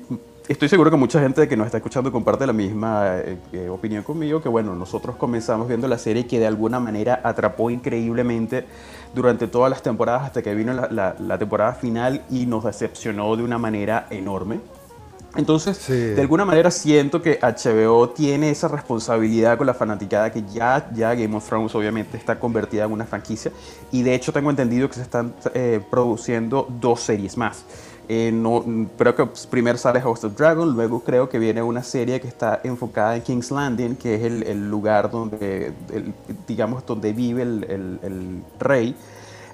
estoy 0.47 0.69
seguro 0.69 0.89
que 0.89 0.97
mucha 0.97 1.19
gente 1.19 1.47
que 1.47 1.57
nos 1.57 1.65
está 1.65 1.77
escuchando 1.77 2.11
comparte 2.11 2.45
la 2.47 2.53
misma 2.53 3.17
eh, 3.17 3.37
eh, 3.53 3.69
opinión 3.69 4.03
conmigo, 4.03 4.41
que 4.41 4.49
bueno, 4.49 4.75
nosotros 4.75 5.15
comenzamos 5.17 5.67
viendo 5.67 5.87
la 5.87 5.97
serie 5.97 6.25
que 6.27 6.39
de 6.39 6.47
alguna 6.47 6.79
manera 6.79 7.19
atrapó 7.23 7.69
increíblemente 7.69 8.65
durante 9.13 9.47
todas 9.47 9.69
las 9.69 9.81
temporadas 9.81 10.23
hasta 10.23 10.41
que 10.41 10.53
vino 10.55 10.73
la, 10.73 10.87
la- 10.91 11.15
la 11.19 11.37
temporada 11.37 11.73
final 11.73 12.21
y 12.29 12.45
nos 12.45 12.63
decepcionó 12.63 13.35
de 13.35 13.43
una 13.43 13.57
manera 13.57 14.07
enorme. 14.09 14.59
Entonces, 15.35 15.77
Sí. 15.77 15.93
de 15.93 16.21
alguna 16.21 16.45
manera 16.45 16.71
siento 16.71 17.21
que 17.21 17.37
HBO 17.41 18.09
tiene 18.09 18.49
esa 18.49 18.67
responsabilidad 18.69 19.57
con 19.57 19.67
la 19.67 19.73
fanaticada 19.75 20.31
que 20.31 20.41
ya, 20.51 20.89
ya 20.95 21.13
Game 21.13 21.35
of 21.35 21.47
Thrones 21.47 21.75
obviamente 21.75 22.17
está 22.17 22.39
convertida 22.39 22.85
en 22.85 22.91
una 22.91 23.05
franquicia 23.05 23.51
y 23.91 24.01
de 24.01 24.15
hecho 24.15 24.33
tengo 24.33 24.49
entendido 24.49 24.87
que 24.87 24.95
se 24.95 25.01
están 25.03 25.35
eh, 25.53 25.79
produciendo 25.91 26.67
dos 26.81 27.01
series 27.01 27.37
más. 27.37 27.65
Eh, 28.09 28.31
no, 28.33 28.63
creo 28.97 29.15
que 29.15 29.27
primero 29.49 29.77
sale 29.77 29.99
House 29.99 30.23
of 30.23 30.37
Dragon, 30.37 30.73
luego 30.73 31.01
creo 31.01 31.27
que 31.27 31.37
viene 31.39 31.61
una 31.61 31.83
serie 31.83 32.21
que 32.21 32.27
está 32.29 32.61
enfocada 32.63 33.17
en 33.17 33.21
King's 33.21 33.51
Landing, 33.51 33.97
que 33.97 34.15
es 34.15 34.23
el, 34.23 34.43
el 34.43 34.69
lugar 34.69 35.11
donde, 35.11 35.73
el- 35.93 36.13
digamos, 36.47 36.85
donde 36.85 37.11
vive 37.11 37.41
el, 37.41 37.99
el- 38.01 38.41
rey. 38.59 38.95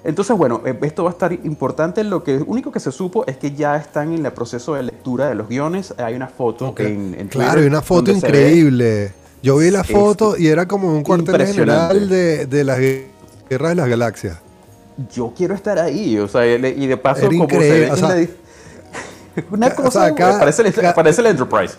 Entonces, 0.04 0.36
bueno, 0.36 0.60
eh, 0.66 0.78
esto 0.82 1.02
va 1.02 1.10
a 1.10 1.12
estar 1.14 1.32
importante. 1.32 2.04
Lo 2.04 2.22
que 2.22 2.36
único 2.36 2.70
que 2.70 2.78
se 2.78 2.92
supo 2.92 3.24
es 3.26 3.38
que 3.38 3.52
ya 3.52 3.76
están 3.76 4.12
en 4.12 4.24
el 4.24 4.32
proceso 4.32 4.74
de 4.74 4.84
lectura 4.84 5.28
de 5.28 5.34
los 5.34 5.48
guiones. 5.48 5.94
Hay 5.98 6.14
una 6.14 6.28
foto 6.28 6.68
Ok. 6.68 6.80
en, 6.80 7.16
en 7.18 7.28
claro, 7.28 7.52
Twitter 7.54 7.64
y 7.64 7.66
una 7.68 7.82
foto 7.82 8.10
increíble. 8.12 9.12
Yo 9.42 9.56
vi 9.56 9.70
la 9.70 9.80
Es 9.80 9.88
foto 9.88 10.36
y 10.38 10.46
era 10.46 10.68
como 10.68 10.92
un 10.94 11.02
cuartel 11.02 11.44
general 11.46 12.08
de, 12.08 12.46
de 12.46 12.64
las 12.64 12.78
guerras 12.78 13.70
de 13.70 13.74
las 13.74 13.88
galaxias. 13.88 14.38
Yo 15.12 15.32
quiero 15.36 15.54
estar 15.54 15.78
ahí, 15.78 16.18
o 16.18 16.28
sea, 16.28 16.46
y 16.46 16.86
de 16.86 16.96
paso 16.96 17.22
Era 17.22 17.28
como 17.30 17.44
increíble, 17.44 17.68
se 17.68 17.80
ve 17.80 17.90
o 17.90 17.94
en 17.96 18.02
la 18.02 18.08
una 19.50 19.66
o 19.68 19.74
cosa, 19.74 20.06
sea, 20.06 20.14
cada- 20.14 20.38
parece, 20.38 20.62
el, 20.62 20.72
cada- 20.74 20.94
parece 20.94 21.20
el 21.20 21.28
Enterprise. 21.28 21.74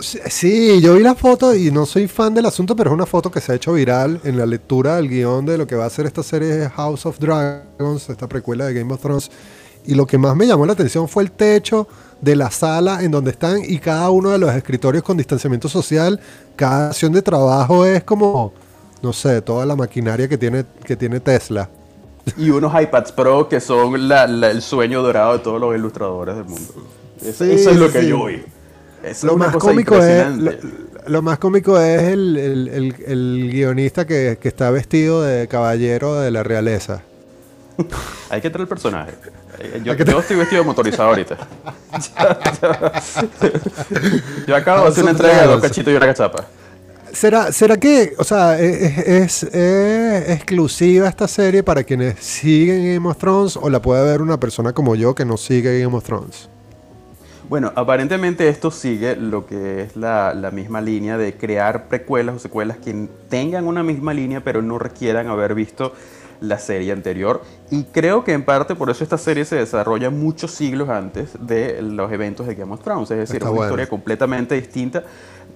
Sí, 0.00 0.18
Sí, 0.28 0.80
yo 0.82 0.94
vi 0.94 1.02
la 1.02 1.14
foto 1.14 1.54
y 1.54 1.70
no 1.70 1.86
soy 1.86 2.06
fan 2.06 2.34
del 2.34 2.44
asunto, 2.46 2.76
pero 2.76 2.90
es 2.90 2.94
una 2.94 3.06
foto 3.06 3.30
que 3.30 3.40
se 3.40 3.52
ha 3.52 3.54
hecho 3.54 3.72
viral 3.72 4.20
en 4.24 4.36
la 4.36 4.44
lectura 4.44 4.96
del 4.96 5.08
guion 5.08 5.46
de 5.46 5.56
lo 5.56 5.66
que 5.66 5.74
va 5.74 5.86
a 5.86 5.90
ser 5.90 6.04
esta 6.04 6.22
serie 6.22 6.68
House 6.68 7.06
of 7.06 7.18
Dragons, 7.18 8.10
esta 8.10 8.28
precuela 8.28 8.66
de 8.66 8.74
Game 8.74 8.92
of 8.92 9.00
Thrones. 9.00 9.30
Y 9.86 9.94
lo 9.94 10.06
que 10.06 10.18
más 10.18 10.36
me 10.36 10.46
llamó 10.46 10.66
la 10.66 10.74
atención 10.74 11.08
fue 11.08 11.22
el 11.22 11.30
techo 11.30 11.86
de 12.20 12.36
la 12.36 12.50
sala 12.50 13.02
en 13.04 13.10
donde 13.10 13.30
están 13.30 13.60
y 13.64 13.78
cada 13.78 14.10
uno 14.10 14.30
de 14.30 14.38
los 14.38 14.54
escritorios 14.54 15.02
con 15.02 15.16
distanciamiento 15.16 15.68
social. 15.68 16.20
Cada 16.56 16.88
acción 16.88 17.12
de 17.12 17.22
trabajo 17.22 17.86
es 17.86 18.04
como, 18.04 18.52
no 19.00 19.12
sé, 19.14 19.40
toda 19.40 19.64
la 19.64 19.76
maquinaria 19.76 20.28
que 20.28 20.36
tiene, 20.36 20.66
que 20.84 20.96
tiene 20.96 21.20
Tesla. 21.20 21.70
Y 22.36 22.50
unos 22.50 22.72
iPads 22.80 23.12
Pro 23.12 23.48
que 23.48 23.60
son 23.60 24.08
la- 24.08 24.26
la- 24.26 24.50
el 24.50 24.60
sueño 24.62 25.02
dorado 25.02 25.34
de 25.34 25.38
todos 25.40 25.60
los 25.60 25.74
ilustradores 25.76 26.36
del 26.36 26.44
mundo. 26.44 26.72
Eso, 27.22 27.44
Sí, 27.44 27.52
eso 27.52 27.70
es 27.70 27.76
lo 27.76 27.90
que 27.90 28.00
sí. 28.02 28.08
yo. 28.08 28.28
Eso 28.28 28.42
es 29.02 29.24
Lo 29.24 29.36
más, 29.36 29.56
cómico 29.56 29.96
es, 29.98 30.26
lo, 31.06 31.22
más 31.22 31.38
cómico 31.38 31.78
es 31.80 32.02
el, 32.02 32.36
el- 32.36 32.68
el- 32.68 32.94
el 33.06 33.50
guionista 33.52 34.04
que, 34.06 34.38
que 34.40 34.48
está 34.48 34.70
vestido 34.70 35.22
de 35.22 35.46
caballero 35.48 36.20
de 36.20 36.30
la 36.32 36.42
realeza. 36.42 37.02
Hay 38.30 38.40
que 38.40 38.50
traer 38.50 38.62
el 38.62 38.68
personaje. 38.68 39.12
Eh, 39.60 39.80
Yo, 39.84 39.94
yo 39.94 40.18
estoy 40.20 40.36
vestido 40.36 40.62
de 40.62 40.66
motorizado 40.66 41.10
ahorita. 41.10 41.36
yo 44.46 44.56
acabo 44.56 44.82
de 44.82 44.88
hacer 44.88 45.02
una 45.04 45.12
entrega 45.12 45.40
de 45.42 45.46
dos 45.46 45.60
cachitos 45.62 45.92
y 45.92 45.96
una 45.96 46.06
cachapa. 46.06 46.44
¿Será, 47.16 47.50
¿Será 47.50 47.78
que, 47.78 48.12
o 48.18 48.24
sea, 48.24 48.58
es, 48.60 48.98
es- 48.98 49.42
es 49.44 50.28
exclusiva 50.30 51.08
esta 51.08 51.26
serie 51.26 51.62
para 51.62 51.82
quienes 51.82 52.18
siguen 52.20 52.94
Game 52.94 53.08
of 53.08 53.16
Thrones 53.16 53.56
o 53.56 53.70
la 53.70 53.80
puede 53.80 54.04
ver 54.04 54.20
una 54.20 54.38
persona 54.38 54.72
como 54.74 54.94
yo 54.96 55.14
que 55.14 55.24
no 55.24 55.38
sigue 55.38 55.80
Game 55.80 55.96
of 55.96 56.04
Thrones? 56.04 56.50
Bueno, 57.48 57.72
aparentemente 57.76 58.48
esto 58.48 58.70
sigue 58.70 59.14
lo 59.16 59.46
que 59.46 59.82
es 59.82 59.96
la, 59.96 60.34
la 60.34 60.50
misma 60.50 60.80
línea 60.80 61.16
de 61.16 61.36
crear 61.36 61.86
precuelas 61.88 62.36
o 62.36 62.38
secuelas 62.40 62.76
que 62.78 63.08
tengan 63.28 63.66
una 63.66 63.82
misma 63.84 64.12
línea 64.12 64.42
pero 64.42 64.62
no 64.62 64.78
requieran 64.78 65.28
haber 65.28 65.54
visto 65.54 65.92
la 66.40 66.58
serie 66.58 66.92
anterior. 66.92 67.42
Y 67.70 67.84
creo 67.84 68.24
que 68.24 68.32
en 68.32 68.44
parte 68.44 68.74
por 68.74 68.90
eso 68.90 69.04
esta 69.04 69.16
serie 69.16 69.44
se 69.44 69.56
desarrolla 69.56 70.10
muchos 70.10 70.50
siglos 70.50 70.88
antes 70.88 71.30
de 71.40 71.80
los 71.80 72.12
eventos 72.12 72.46
de 72.46 72.56
Game 72.56 72.74
of 72.74 72.82
Thrones. 72.82 73.10
Es 73.12 73.16
decir, 73.18 73.36
Está 73.36 73.46
es 73.46 73.50
una 73.50 73.50
bueno. 73.52 73.64
historia 73.70 73.88
completamente 73.88 74.54
distinta. 74.56 75.04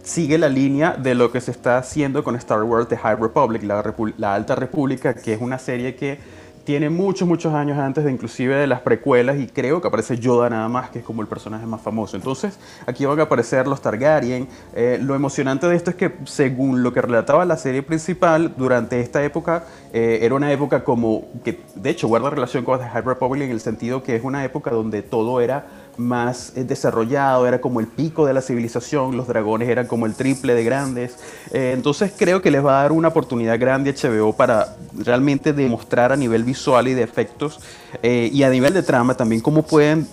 Sigue 0.03 0.39
la 0.39 0.49
línea 0.49 0.97
de 0.97 1.15
lo 1.15 1.31
que 1.31 1.41
se 1.41 1.51
está 1.51 1.77
haciendo 1.77 2.25
con 2.25 2.35
Star 2.37 2.63
Wars 2.63 2.89
The 2.89 2.97
High 2.97 3.17
Republic, 3.17 3.63
la, 3.63 3.85
la 4.17 4.35
Alta 4.35 4.55
República, 4.55 5.15
que 5.15 5.35
es 5.35 5.41
una 5.41 5.59
serie 5.59 5.95
que 5.95 6.19
tiene 6.65 6.91
muchos, 6.91 7.27
muchos 7.27 7.53
años 7.55 7.79
antes 7.79 8.05
de 8.05 8.13
inclusive 8.13 8.55
de 8.55 8.67
las 8.67 8.81
precuelas 8.81 9.39
y 9.39 9.47
creo 9.47 9.81
que 9.81 9.89
aparece 9.89 10.19
Yoda 10.19 10.51
nada 10.51 10.69
más, 10.69 10.91
que 10.91 11.01
es 11.01 11.05
como 11.05 11.23
el 11.23 11.29
personaje 11.29 11.67
más 11.67 11.81
famoso. 11.81 12.17
Entonces, 12.17 12.59
aquí 12.87 13.05
van 13.05 13.19
a 13.19 13.25
aparecer 13.25 13.67
los 13.67 13.81
Targaryen. 13.81 14.47
Eh, 14.75 14.99
lo 15.03 15.15
emocionante 15.15 15.67
de 15.67 15.77
esto 15.77 15.91
es 15.91 15.97
que, 15.97 16.15
según 16.25 16.83
lo 16.83 16.93
que 16.93 17.03
relataba 17.03 17.45
la 17.45 17.57
serie 17.57 17.83
principal, 17.83 18.55
durante 18.57 19.01
esta 19.01 19.25
época, 19.25 19.65
eh, 19.93 20.21
era 20.23 20.35
una 20.35 20.53
época 20.53 20.85
como 20.85 21.25
que, 21.45 21.61
de 21.75 21.91
hecho, 21.91 22.09
guarda 22.09 22.31
relación 22.31 22.65
con 22.65 22.79
The 22.79 22.87
High 22.87 23.03
Republic 23.03 23.45
en 23.45 23.51
el 23.51 23.61
sentido 23.61 24.03
que 24.03 24.17
es 24.17 24.23
una 24.23 24.45
época 24.45 24.71
donde 24.71 25.03
todo 25.03 25.41
era 25.41 25.67
más 25.97 26.53
eh, 26.57 26.65
desarrollado, 26.65 27.47
era 27.47 27.61
como 27.61 27.81
el 27.81 27.87
pico 27.87 28.27
de 28.27 28.33
la 28.33 28.41
civilización, 28.41 29.17
los 29.17 29.27
dragones 29.27 29.69
eran 29.69 29.87
como 29.87 30.07
el 30.07 30.15
triple 30.15 30.55
de 30.55 30.65
grandes. 30.65 31.17
Eh, 31.53 31.73
entonces 31.75 32.13
creo 32.17 32.43
que 32.43 32.51
les 32.51 32.65
va 32.65 32.79
a 32.79 32.83
dar 32.83 32.93
una 32.93 33.09
oportunidad 33.09 33.59
grande 33.59 33.91
a 33.91 33.95
HBO 33.95 34.33
para 34.35 34.77
realmente 34.97 35.53
demostrar 35.53 36.13
a 36.13 36.17
nivel 36.17 36.45
visual 36.45 36.89
y 36.89 36.95
de 36.95 37.03
efectos 37.03 37.61
eh, 38.03 38.31
y 38.33 38.43
a 38.43 38.51
nivel 38.51 38.75
de 38.75 38.83
trama 38.83 39.17
también 39.17 39.41
cómo 39.41 39.63
pueden 39.63 40.07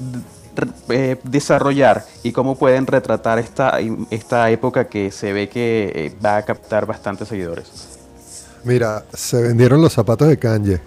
eh, 0.89 1.17
desarrollar 1.23 2.05
y 2.23 2.31
cómo 2.31 2.57
pueden 2.57 2.87
retratar 2.87 3.39
esta, 3.39 3.79
esta 4.09 4.49
época 4.49 4.87
que 4.87 5.11
se 5.11 5.33
ve 5.33 5.49
que 5.49 6.13
va 6.23 6.37
a 6.37 6.41
captar 6.43 6.85
bastantes 6.85 7.27
seguidores. 7.27 7.97
Mira, 8.63 9.05
se 9.13 9.41
vendieron 9.41 9.81
los 9.81 9.93
zapatos 9.93 10.27
de 10.27 10.37
Kanye. 10.37 10.79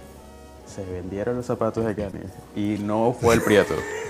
Se 0.67 0.85
vendieron 0.85 1.37
los 1.37 1.47
zapatos 1.47 1.85
de 1.85 1.95
Kanye 1.95 2.25
y 2.57 2.83
no 2.83 3.17
fue 3.19 3.35
el 3.35 3.43
Prieto. 3.43 3.75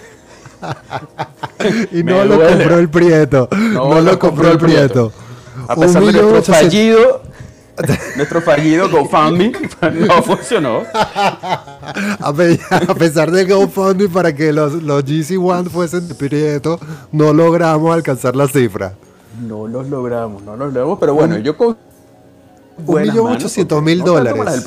Y 1.93 2.03
no 2.03 2.25
lo 2.25 2.37
duele. 2.37 2.57
compró 2.59 2.79
el 2.79 2.89
Prieto. 2.89 3.49
No, 3.53 4.01
lo 4.01 4.19
compró 4.19 4.51
el 4.53 4.59
Prieto. 4.59 5.13
A 5.69 5.75
Un 5.75 5.81
pesar 5.83 6.03
de 6.05 6.13
nuestro 6.13 6.55
fallido, 6.55 7.23
nuestro 8.17 8.41
fallido 8.43 8.89
GoFundMe 8.91 9.53
no 10.07 10.23
funcionó. 10.23 10.83
A, 10.93 12.33
pe- 12.37 12.59
a 12.71 12.95
pesar 12.95 13.31
del 13.31 13.47
GoFundMe 13.49 14.09
para 14.09 14.35
que 14.35 14.53
los, 14.53 14.83
los 14.83 15.05
GC1 15.05 15.69
fuesen 15.69 16.09
de 16.09 16.15
Prieto, 16.15 16.81
no 17.13 17.33
logramos 17.33 17.93
alcanzar 17.95 18.35
la 18.37 18.49
cifra. 18.49 18.95
No 19.47 19.67
los 19.67 19.87
logramos, 19.89 20.43
no 20.43 20.57
los 20.57 20.73
logramos, 20.73 20.99
pero 20.99 21.15
bueno, 21.15 21.39
yo 21.39 21.57
con 21.57 21.77
buenas 22.79 23.15
millón 23.15 23.33
ochocientos 23.33 23.83
mil 23.83 23.99
no 24.01 24.07
dólares. 24.07 24.65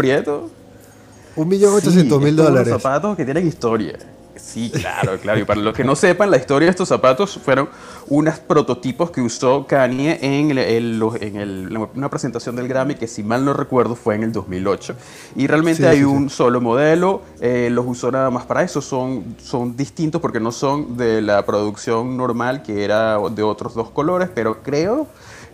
Un 1.36 1.48
millón 1.48 1.74
ochocientos 1.76 2.22
mil 2.22 2.36
dólares. 2.36 2.70
Zapatos 2.82 3.18
que 3.18 3.26
tienen 3.26 3.48
historia. 3.48 3.98
Sí, 4.36 4.72
claro, 4.72 5.18
claro. 5.20 5.40
Y 5.40 5.44
para 5.46 5.62
los 5.62 5.76
que 5.76 5.84
no 5.84 5.96
sepan, 5.96 6.32
la 6.32 6.38
historia 6.38 6.66
de 6.66 6.72
estos 6.72 6.90
zapatos 6.90 7.40
fueron 7.44 7.70
unos 8.08 8.40
prototipos 8.40 9.12
que 9.12 9.22
usó 9.22 9.66
Kanye 9.68 10.18
en, 10.22 10.52
el- 10.52 10.58
el- 10.58 11.00
los- 11.00 11.16
en 11.22 11.36
el- 11.38 11.78
una 11.96 12.10
presentación 12.10 12.56
del 12.56 12.68
Grammy 12.68 12.96
que, 12.96 13.08
si 13.08 13.24
mal 13.24 13.46
no 13.46 13.54
recuerdo, 13.54 13.96
fue 13.96 14.16
en 14.16 14.24
el 14.24 14.32
2008. 14.32 14.96
Y 15.36 15.48
realmente 15.48 15.84
Sí, 15.84 15.88
hay 15.88 15.98
sí, 16.00 16.04
un 16.04 16.30
solo 16.30 16.62
modelo. 16.62 17.22
eh, 17.42 17.70
los 17.72 17.86
usó 17.88 18.12
nada 18.12 18.30
más 18.32 18.46
para 18.46 18.64
eso. 18.64 18.82
Son, 18.82 19.36
son 19.44 19.76
distintos 19.78 20.20
porque 20.22 20.40
no 20.40 20.52
son 20.52 20.98
de 20.98 21.22
la 21.22 21.46
producción 21.46 22.18
normal, 22.18 22.64
que 22.64 22.84
era 22.84 23.18
de 23.30 23.44
otros 23.44 23.74
dos 23.76 23.90
colores, 23.92 24.30
pero 24.34 24.64
creo 24.64 25.08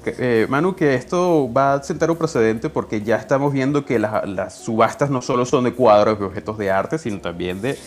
eh, 0.06 0.48
Manu, 0.50 0.76
que 0.76 0.96
esto 0.96 1.52
va 1.52 1.74
a 1.74 1.84
sentar 1.84 2.10
un 2.10 2.16
precedente 2.16 2.70
porque 2.70 3.02
ya 3.02 3.18
estamos 3.18 3.52
viendo 3.52 3.86
que 3.86 4.00
las, 4.00 4.28
las 4.28 4.56
subastas 4.58 5.10
no 5.10 5.22
solo 5.22 5.46
son 5.46 5.66
de 5.66 5.74
cuadros, 5.74 6.18
de 6.18 6.26
objetos 6.26 6.58
de 6.58 6.72
arte, 6.72 6.98
sino 6.98 7.20
también 7.20 7.62
de 7.62 7.78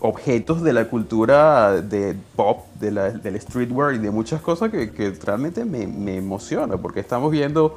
objetos 0.00 0.62
de 0.62 0.72
la 0.72 0.88
cultura 0.88 1.80
de 1.82 2.14
pop, 2.36 2.66
de 2.80 2.90
la- 2.92 3.10
del 3.10 3.40
streetwear 3.40 3.94
y 3.94 3.98
de 3.98 4.10
muchas 4.10 4.40
cosas 4.40 4.70
que, 4.70 4.90
realmente 5.24 5.64
me, 5.64 5.86
me 5.86 6.16
emociona 6.16 6.76
porque 6.76 7.00
estamos 7.00 7.30
viendo 7.32 7.74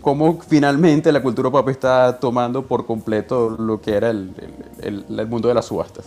cómo 0.00 0.38
finalmente 0.46 1.10
la 1.12 1.22
cultura 1.22 1.50
pop 1.50 1.68
está 1.68 2.18
tomando 2.18 2.62
por 2.66 2.86
completo 2.86 3.50
lo 3.58 3.80
que 3.80 3.92
era 3.94 4.10
el, 4.10 4.32
el- 4.80 5.04
mundo 5.28 5.48
de 5.48 5.54
las 5.54 5.66
subastas. 5.66 6.06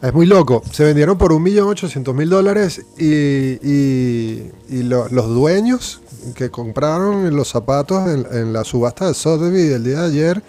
Es 0.00 0.12
muy 0.14 0.26
loco. 0.26 0.62
Se 0.70 0.84
vendieron 0.84 1.18
por 1.18 1.32
un 1.32 1.42
millón 1.42 1.68
ochocientos 1.68 2.14
mil 2.14 2.28
dólares 2.28 2.84
y, 2.96 3.58
y- 3.68 4.50
y 4.68 4.82
lo- 4.84 5.08
los 5.08 5.28
dueños 5.28 6.00
que 6.34 6.50
compraron 6.50 7.34
los 7.34 7.48
zapatos 7.48 8.08
en, 8.08 8.26
en 8.30 8.52
la 8.52 8.64
subasta 8.64 9.08
de 9.08 9.14
Sotheby's 9.14 9.70
del 9.70 9.84
día 9.84 10.00
de 10.02 10.06
ayer 10.06 10.42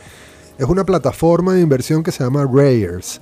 es 0.58 0.66
una 0.68 0.84
plataforma 0.84 1.54
de 1.54 1.62
inversión 1.62 2.04
que 2.04 2.12
se 2.12 2.24
llama 2.24 2.46
Rayers. 2.52 3.22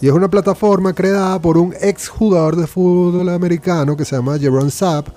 Y 0.00 0.08
es 0.08 0.12
una 0.12 0.28
plataforma 0.28 0.92
creada 0.92 1.40
por 1.40 1.56
un 1.56 1.74
ex 1.80 2.08
jugador 2.08 2.56
de 2.56 2.66
fútbol 2.66 3.28
americano 3.28 3.96
que 3.96 4.04
se 4.04 4.16
llama 4.16 4.38
Jeron 4.38 4.70
Sapp, 4.70 5.08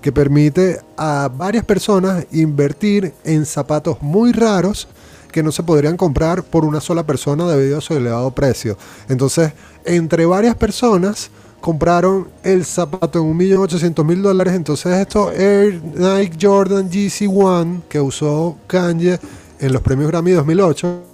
que 0.00 0.12
permite 0.12 0.80
a 0.96 1.30
varias 1.34 1.64
personas 1.64 2.26
invertir 2.32 3.12
en 3.24 3.44
zapatos 3.44 3.98
muy 4.00 4.32
raros 4.32 4.88
que 5.30 5.42
no 5.42 5.52
se 5.52 5.62
podrían 5.62 5.96
comprar 5.96 6.42
por 6.42 6.64
una 6.64 6.80
sola 6.80 7.04
persona 7.04 7.46
debido 7.46 7.78
a 7.78 7.80
su 7.80 7.94
elevado 7.94 8.30
precio. 8.30 8.76
Entonces, 9.08 9.52
entre 9.84 10.26
varias 10.26 10.54
personas 10.54 11.30
compraron 11.60 12.28
el 12.42 12.64
zapato 12.64 13.20
en 13.20 13.38
1.800.000 13.38 14.22
dólares. 14.22 14.54
Entonces, 14.54 14.96
estos 14.96 15.32
Air 15.34 15.80
Nike 15.94 16.38
Jordan 16.40 16.90
GC1 16.90 17.82
que 17.88 18.00
usó 18.00 18.56
Kanye 18.66 19.18
en 19.58 19.72
los 19.72 19.82
premios 19.82 20.10
Grammy 20.10 20.32
2008 20.32 21.09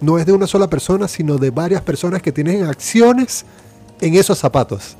no 0.00 0.18
es 0.18 0.26
de 0.26 0.32
una 0.32 0.46
sola 0.46 0.68
persona, 0.68 1.08
sino 1.08 1.38
de 1.38 1.50
varias 1.50 1.82
personas 1.82 2.22
que 2.22 2.32
tienen 2.32 2.64
acciones 2.64 3.44
en 4.00 4.14
esos 4.14 4.38
zapatos. 4.38 4.96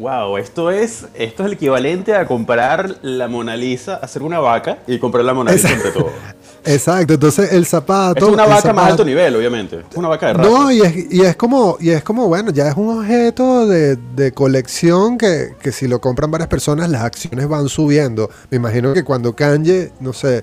Wow, 0.00 0.38
esto 0.38 0.70
es, 0.70 1.04
esto 1.12 1.42
es 1.42 1.46
el 1.46 1.52
equivalente 1.52 2.14
a 2.14 2.26
comprar 2.26 2.96
la 3.02 3.28
Mona 3.28 3.54
Lisa, 3.54 3.96
hacer 3.96 4.22
una 4.22 4.40
vaca 4.40 4.78
y 4.86 4.98
comprar 4.98 5.26
la 5.26 5.34
Mona 5.34 5.52
Lisa 5.52 5.68
Exacto. 5.68 5.88
entre 5.88 6.00
todos. 6.00 6.14
Exacto, 6.64 7.14
entonces 7.14 7.52
el 7.52 7.66
zapato... 7.66 8.26
Es 8.28 8.32
una 8.32 8.46
vaca 8.46 8.72
más 8.72 8.92
alto 8.92 9.04
nivel, 9.04 9.36
obviamente. 9.36 9.84
Es 9.90 9.96
una 9.96 10.08
vaca 10.08 10.28
de 10.28 10.32
raza. 10.34 10.48
No, 10.48 10.70
y 10.70 10.80
es, 10.80 11.12
y 11.12 11.20
es 11.20 11.36
como, 11.36 11.76
y 11.80 11.90
es 11.90 12.02
como, 12.02 12.28
bueno, 12.28 12.50
ya 12.50 12.68
es 12.68 12.76
un 12.78 12.98
objeto 12.98 13.66
de, 13.66 13.96
de 13.96 14.32
colección 14.32 15.18
que, 15.18 15.54
que 15.60 15.70
si 15.70 15.86
lo 15.86 16.00
compran 16.00 16.30
varias 16.30 16.48
personas, 16.48 16.88
las 16.88 17.02
acciones 17.02 17.46
van 17.46 17.68
subiendo. 17.68 18.30
Me 18.50 18.56
imagino 18.56 18.94
que 18.94 19.04
cuando 19.04 19.36
Kanye, 19.36 19.92
no 20.00 20.14
sé, 20.14 20.42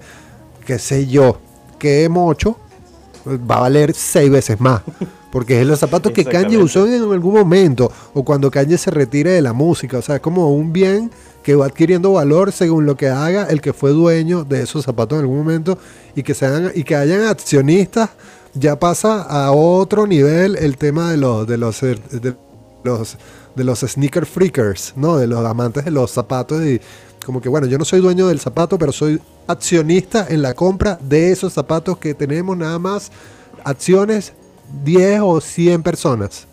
qué 0.67 0.77
sé 0.77 1.07
yo, 1.07 1.39
que 1.79 2.07
mocho, 2.09 2.59
va 3.27 3.57
a 3.57 3.61
valer 3.61 3.93
seis 3.93 4.29
veces 4.29 4.59
más. 4.59 4.81
Porque 5.31 5.61
es 5.61 5.67
los 5.67 5.79
zapatos 5.79 6.13
que 6.13 6.25
Kanye 6.25 6.57
usó 6.57 6.87
en 6.87 7.01
algún 7.01 7.33
momento, 7.33 7.91
o 8.13 8.23
cuando 8.23 8.49
Kanye 8.49 8.77
se 8.77 8.91
retire 8.91 9.31
de 9.31 9.41
la 9.41 9.53
música. 9.53 9.97
O 9.97 10.01
sea, 10.01 10.15
es 10.15 10.21
como 10.21 10.51
un 10.53 10.71
bien 10.71 11.11
que 11.43 11.55
va 11.55 11.65
adquiriendo 11.65 12.13
valor 12.13 12.51
según 12.51 12.85
lo 12.85 12.97
que 12.97 13.07
haga 13.07 13.45
el 13.45 13.61
que 13.61 13.71
fue 13.71 13.91
dueño 13.91 14.43
de 14.43 14.63
esos 14.63 14.83
zapatos 14.83 15.17
en 15.17 15.21
algún 15.21 15.37
momento 15.37 15.77
y 16.15 16.23
que 16.23 16.33
sean 16.33 16.71
y 16.75 16.83
que 16.83 16.95
hayan 16.95 17.23
accionistas 17.23 18.09
ya 18.53 18.77
pasa 18.77 19.21
a 19.21 19.51
otro 19.51 20.07
nivel 20.07 20.57
el 20.57 20.77
tema 20.77 21.11
de 21.11 21.17
los 21.17 21.47
de 21.47 21.57
los 21.57 21.79
de 21.79 22.35
los 22.83 23.17
de 23.55 23.63
los 23.63 23.79
sneaker 23.79 24.25
freakers, 24.25 24.93
¿no? 24.95 25.17
De 25.17 25.25
los 25.25 25.43
amantes 25.45 25.85
de 25.85 25.91
los 25.91 26.11
zapatos 26.11 26.61
y 26.63 26.81
como 27.27 27.41
que 27.41 27.49
bueno, 27.49 27.67
yo 27.67 27.77
no 27.77 27.83
soy 27.83 27.99
dueño 27.99 28.29
del 28.29 28.39
zapato, 28.39 28.79
pero 28.79 28.93
soy 28.93 29.19
accionista 29.47 30.27
en 30.29 30.41
la 30.41 30.53
compra 30.53 30.97
de 31.01 31.29
esos 31.33 31.51
zapatos 31.51 31.97
que 31.97 32.13
tenemos 32.13 32.55
nada 32.55 32.79
más 32.79 33.11
acciones 33.65 34.31
10 34.85 35.19
o 35.23 35.41
100 35.41 35.83
personas. 35.83 36.47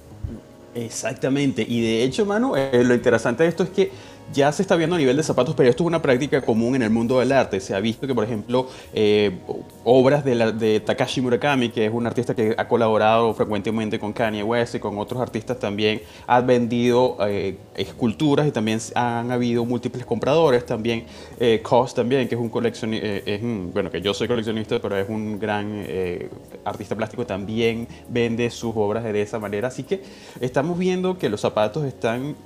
Exactamente, 0.75 1.65
y 1.67 1.81
de 1.81 2.03
hecho, 2.03 2.27
Manu, 2.27 2.57
eh, 2.57 2.83
lo 2.85 2.93
interesante 2.93 3.45
de 3.45 3.51
esto 3.51 3.63
es 3.63 3.71
que 3.71 3.93
ya 4.33 4.51
se 4.53 4.63
está 4.63 4.77
viendo 4.77 4.97
a 4.97 4.99
nivel 4.99 5.17
de 5.17 5.23
zapatos, 5.23 5.55
pero 5.55 5.69
esto 5.69 5.83
es 5.85 5.87
una 5.87 6.03
práctica 6.03 6.41
común 6.41 6.75
en 6.77 6.83
el 6.83 6.91
mundo 6.91 7.19
del 7.19 7.33
arte. 7.33 7.61
Se 7.61 7.75
ha 7.75 7.81
visto 7.81 8.07
que, 8.07 8.15
por 8.15 8.25
ejemplo, 8.25 8.69
eh, 8.93 9.39
obras 9.85 10.25
de, 10.25 10.81
Takashi 10.85 11.21
Murakami, 11.21 11.69
que 11.71 11.87
es 11.87 11.93
un 11.93 12.07
artista 12.07 12.35
que 12.35 12.55
ha 12.57 12.67
colaborado 12.69 13.35
frecuentemente 13.35 13.99
con 13.99 14.13
Kanye 14.13 14.43
West 14.43 14.75
y 14.75 14.79
con 14.79 14.99
otros 14.99 15.21
artistas 15.21 15.59
también, 15.59 16.01
ha 16.27 16.41
vendido 16.41 17.17
eh, 17.27 17.57
esculturas 17.77 18.47
y 18.47 18.51
también 18.51 18.79
han 18.95 19.31
habido 19.31 19.65
múltiples 19.65 20.05
compradores. 20.07 20.65
También 20.67 21.05
eh, 21.39 21.63
también, 21.95 22.29
que 22.29 22.35
es 22.35 22.41
un 22.41 22.49
coleccionista, 22.49 23.07
es 23.07 23.43
un- 23.43 23.71
bueno, 23.73 23.91
que 23.91 24.01
yo 24.01 24.15
soy 24.15 24.29
coleccionista, 24.29 24.81
pero 24.81 24.97
es 24.97 25.09
un 25.09 25.39
gran 25.39 25.85
eh, 25.87 26.29
artista 26.65 26.95
plástico, 26.97 27.27
también 27.27 27.87
vende 28.09 28.51
sus 28.51 28.73
obras 28.77 29.05
de 29.05 29.23
esa 29.23 29.39
manera. 29.39 29.69
Así 29.69 29.83
que 29.83 30.03
estamos 30.41 30.79
viendo 30.79 31.19
que 31.19 31.29
los 31.29 31.41
zapatos 31.41 31.85
están 31.85 32.37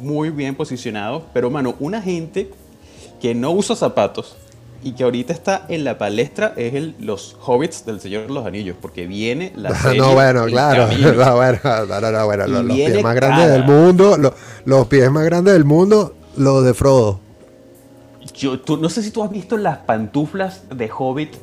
muy 0.00 0.30
bien 0.30 0.54
posicionados, 0.54 1.24
pero 1.34 1.50
mano, 1.50 1.74
una 1.80 2.00
gente 2.00 2.50
que 3.20 3.34
no 3.34 3.50
usa 3.50 3.74
zapatos 3.76 4.36
y 4.82 4.92
que 4.92 5.04
ahorita 5.04 5.32
está 5.34 5.66
en 5.68 5.84
la 5.84 5.98
palestra 5.98 6.54
es 6.56 6.72
el, 6.74 6.94
los 7.00 7.36
hobbits 7.44 7.84
del 7.84 8.00
Señor 8.00 8.26
de 8.28 8.32
los 8.32 8.46
Anillos, 8.46 8.76
porque 8.80 9.06
viene 9.06 9.52
la 9.56 9.74
serie 9.82 9.98
no, 10.00 10.12
bueno, 10.14 10.46
claro. 10.46 10.88
No, 10.96 11.36
bueno, 11.36 11.58
no, 11.62 12.00
no, 12.00 12.10
no, 12.12 12.24
bueno, 12.26 12.46
los, 12.46 12.64
los 12.64 12.76
pies 12.76 13.02
más 13.02 13.14
grandes 13.14 13.50
del 13.50 13.64
mundo, 13.64 14.16
lo- 14.16 14.34
los 14.64 14.86
pies 14.86 15.10
más 15.10 15.24
grandes 15.24 15.52
del 15.54 15.64
mundo, 15.64 16.14
los 16.36 16.64
de 16.64 16.72
Frodo. 16.72 17.20
Yo, 18.34 18.58
tú- 18.60 18.76
no 18.78 18.88
sé 18.88 19.02
si 19.02 19.10
tú 19.10 19.22
has 19.22 19.30
visto 19.30 19.56
las 19.58 19.78
pantuflas 19.78 20.62
de 20.74 20.90
Hobbit 20.96 21.34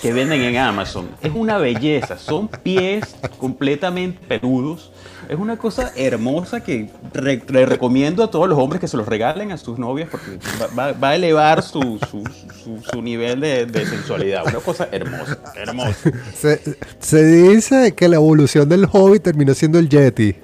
que 0.00 0.12
venden 0.12 0.40
en 0.40 0.56
Amazon. 0.56 1.08
Es 1.22 1.30
una 1.32 1.58
belleza. 1.58 2.18
Son 2.18 2.48
pies 2.48 3.14
completamente 3.38 4.18
peludos. 4.26 4.90
Es 5.32 5.38
una 5.38 5.56
cosa 5.56 5.92
hermosa 5.96 6.60
que 6.62 6.90
re- 7.14 7.42
le 7.48 7.64
recomiendo 7.66 8.22
a 8.22 8.30
todos 8.30 8.48
los 8.48 8.58
hombres 8.58 8.80
que 8.80 8.88
se 8.88 8.96
los 8.98 9.06
regalen 9.08 9.50
a 9.50 9.56
sus 9.56 9.78
novias 9.78 10.08
porque 10.10 10.38
va, 10.60 10.66
va- 10.78 10.92
va 10.92 11.08
a 11.10 11.14
elevar 11.16 11.62
su, 11.62 11.98
su- 12.10 12.24
su- 12.62 12.82
su 12.82 13.00
nivel 13.02 13.40
de, 13.40 13.64
de 13.66 13.86
sensualidad. 13.86 14.42
Una 14.46 14.58
cosa 14.60 14.88
hermosa, 14.92 15.38
hermosa. 15.56 15.94
Se, 16.34 16.60
se 17.00 17.24
dice 17.24 17.92
que 17.92 18.08
la 18.08 18.16
evolución 18.16 18.68
del 18.68 18.86
Hobbit 18.92 19.22
terminó 19.22 19.54
siendo 19.54 19.78
el 19.78 19.88
Yeti. 19.88 20.36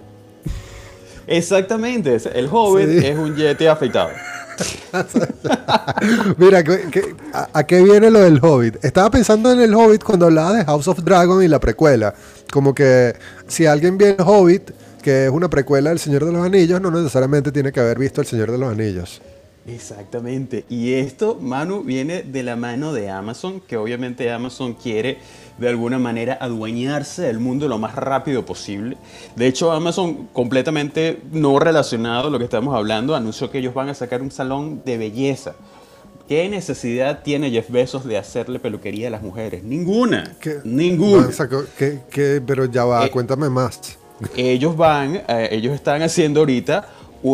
Exactamente. 1.27 2.17
El 2.35 2.49
Hobbit 2.51 2.89
Sí. 3.01 3.07
es 3.07 3.19
un 3.19 3.37
yeti 3.37 3.67
afeitado. 3.67 4.11
Mira, 6.39 6.63
¿qué- 6.65 6.89
qué- 6.91 7.15
a, 7.53 7.65
qué 7.65 7.83
viene 7.83 8.11
lo 8.11 8.21
del 8.21 8.39
Hobbit? 8.43 8.85
Estaba 8.85 9.11
pensando 9.11 9.53
en 9.53 9.61
el 9.61 9.75
Hobbit 9.75 10.03
cuando 10.03 10.27
hablaba 10.27 10.53
de 10.55 10.65
House 10.65 10.89
of 10.89 10.99
Dragon 11.03 11.43
y 11.43 11.49
la 11.49 11.61
precuela. 11.61 12.15
Como 12.53 12.75
que 12.75 13.15
si 13.47 13.67
alguien 13.67 13.99
ve 13.99 14.17
el 14.19 14.25
Hobbit, 14.25 14.71
que 15.03 15.27
es 15.27 15.31
una 15.31 15.49
precuela 15.49 15.91
del 15.91 15.99
Señor 15.99 16.25
de 16.25 16.33
los 16.33 16.45
Anillos, 16.45 16.81
no 16.81 16.91
necesariamente 16.91 17.53
tiene 17.53 17.73
que 17.73 17.81
haber 17.81 17.99
visto 17.99 18.21
el 18.21 18.27
Señor 18.27 18.51
de 18.51 18.59
los 18.59 18.71
Anillos. 18.73 19.21
Exactamente. 19.69 20.65
Y 20.69 20.95
esto, 20.95 21.37
Manu, 21.41 21.83
viene 21.83 22.23
de 22.23 22.43
la 22.43 22.57
mano 22.57 22.93
de 22.93 23.11
Amazon, 23.11 23.61
que 23.61 23.77
obviamente 23.77 24.31
Amazon 24.31 24.75
quiere 24.75 25.19
de 25.59 25.69
alguna 25.69 25.99
manera 25.99 26.39
adueñarse 26.41 27.23
del 27.23 27.39
mundo 27.39 27.69
lo 27.69 27.79
más 27.79 27.95
rápido 27.95 28.45
posible. 28.47 28.97
De 29.37 29.47
hecho, 29.47 29.73
Amazon, 29.73 30.29
completamente 30.33 31.21
no 31.33 31.59
relacionado 31.59 32.29
a 32.29 32.31
lo 32.31 32.39
que 32.39 32.45
estamos 32.45 32.75
hablando, 32.75 33.15
anunció 33.15 33.51
que 33.51 33.59
ellos 33.59 33.75
van 33.75 33.89
a 33.89 33.95
sacar 33.95 34.23
un 34.23 34.31
salón 34.31 34.83
de 34.85 34.97
belleza. 34.99 35.55
¿Qué 36.29 36.49
necesidad 36.49 37.23
tiene 37.23 37.51
Jeff 37.51 37.71
Bezos 37.71 38.05
de 38.05 38.19
hacerle 38.19 38.59
peluquería 38.59 39.09
a 39.09 39.11
las 39.11 39.23
mujeres? 39.23 39.65
Ninguna. 39.65 40.37
¿Qué- 40.41 40.59
Ninguna. 40.65 41.27
No, 41.27 41.33
sacó- 41.33 41.65
¿qué- 41.77 42.01
qué? 42.11 42.43
pero 42.47 42.67
ya 42.67 42.85
va, 42.85 43.07
Eh, 43.07 43.11
cuéntame 43.11 43.49
más. 43.49 43.81
ellos 44.37 44.77
van, 44.77 45.17
eh, 45.29 45.49
ellos 45.53 45.75
están 45.75 46.03
haciendo 46.03 46.41
ahorita, 46.41 46.87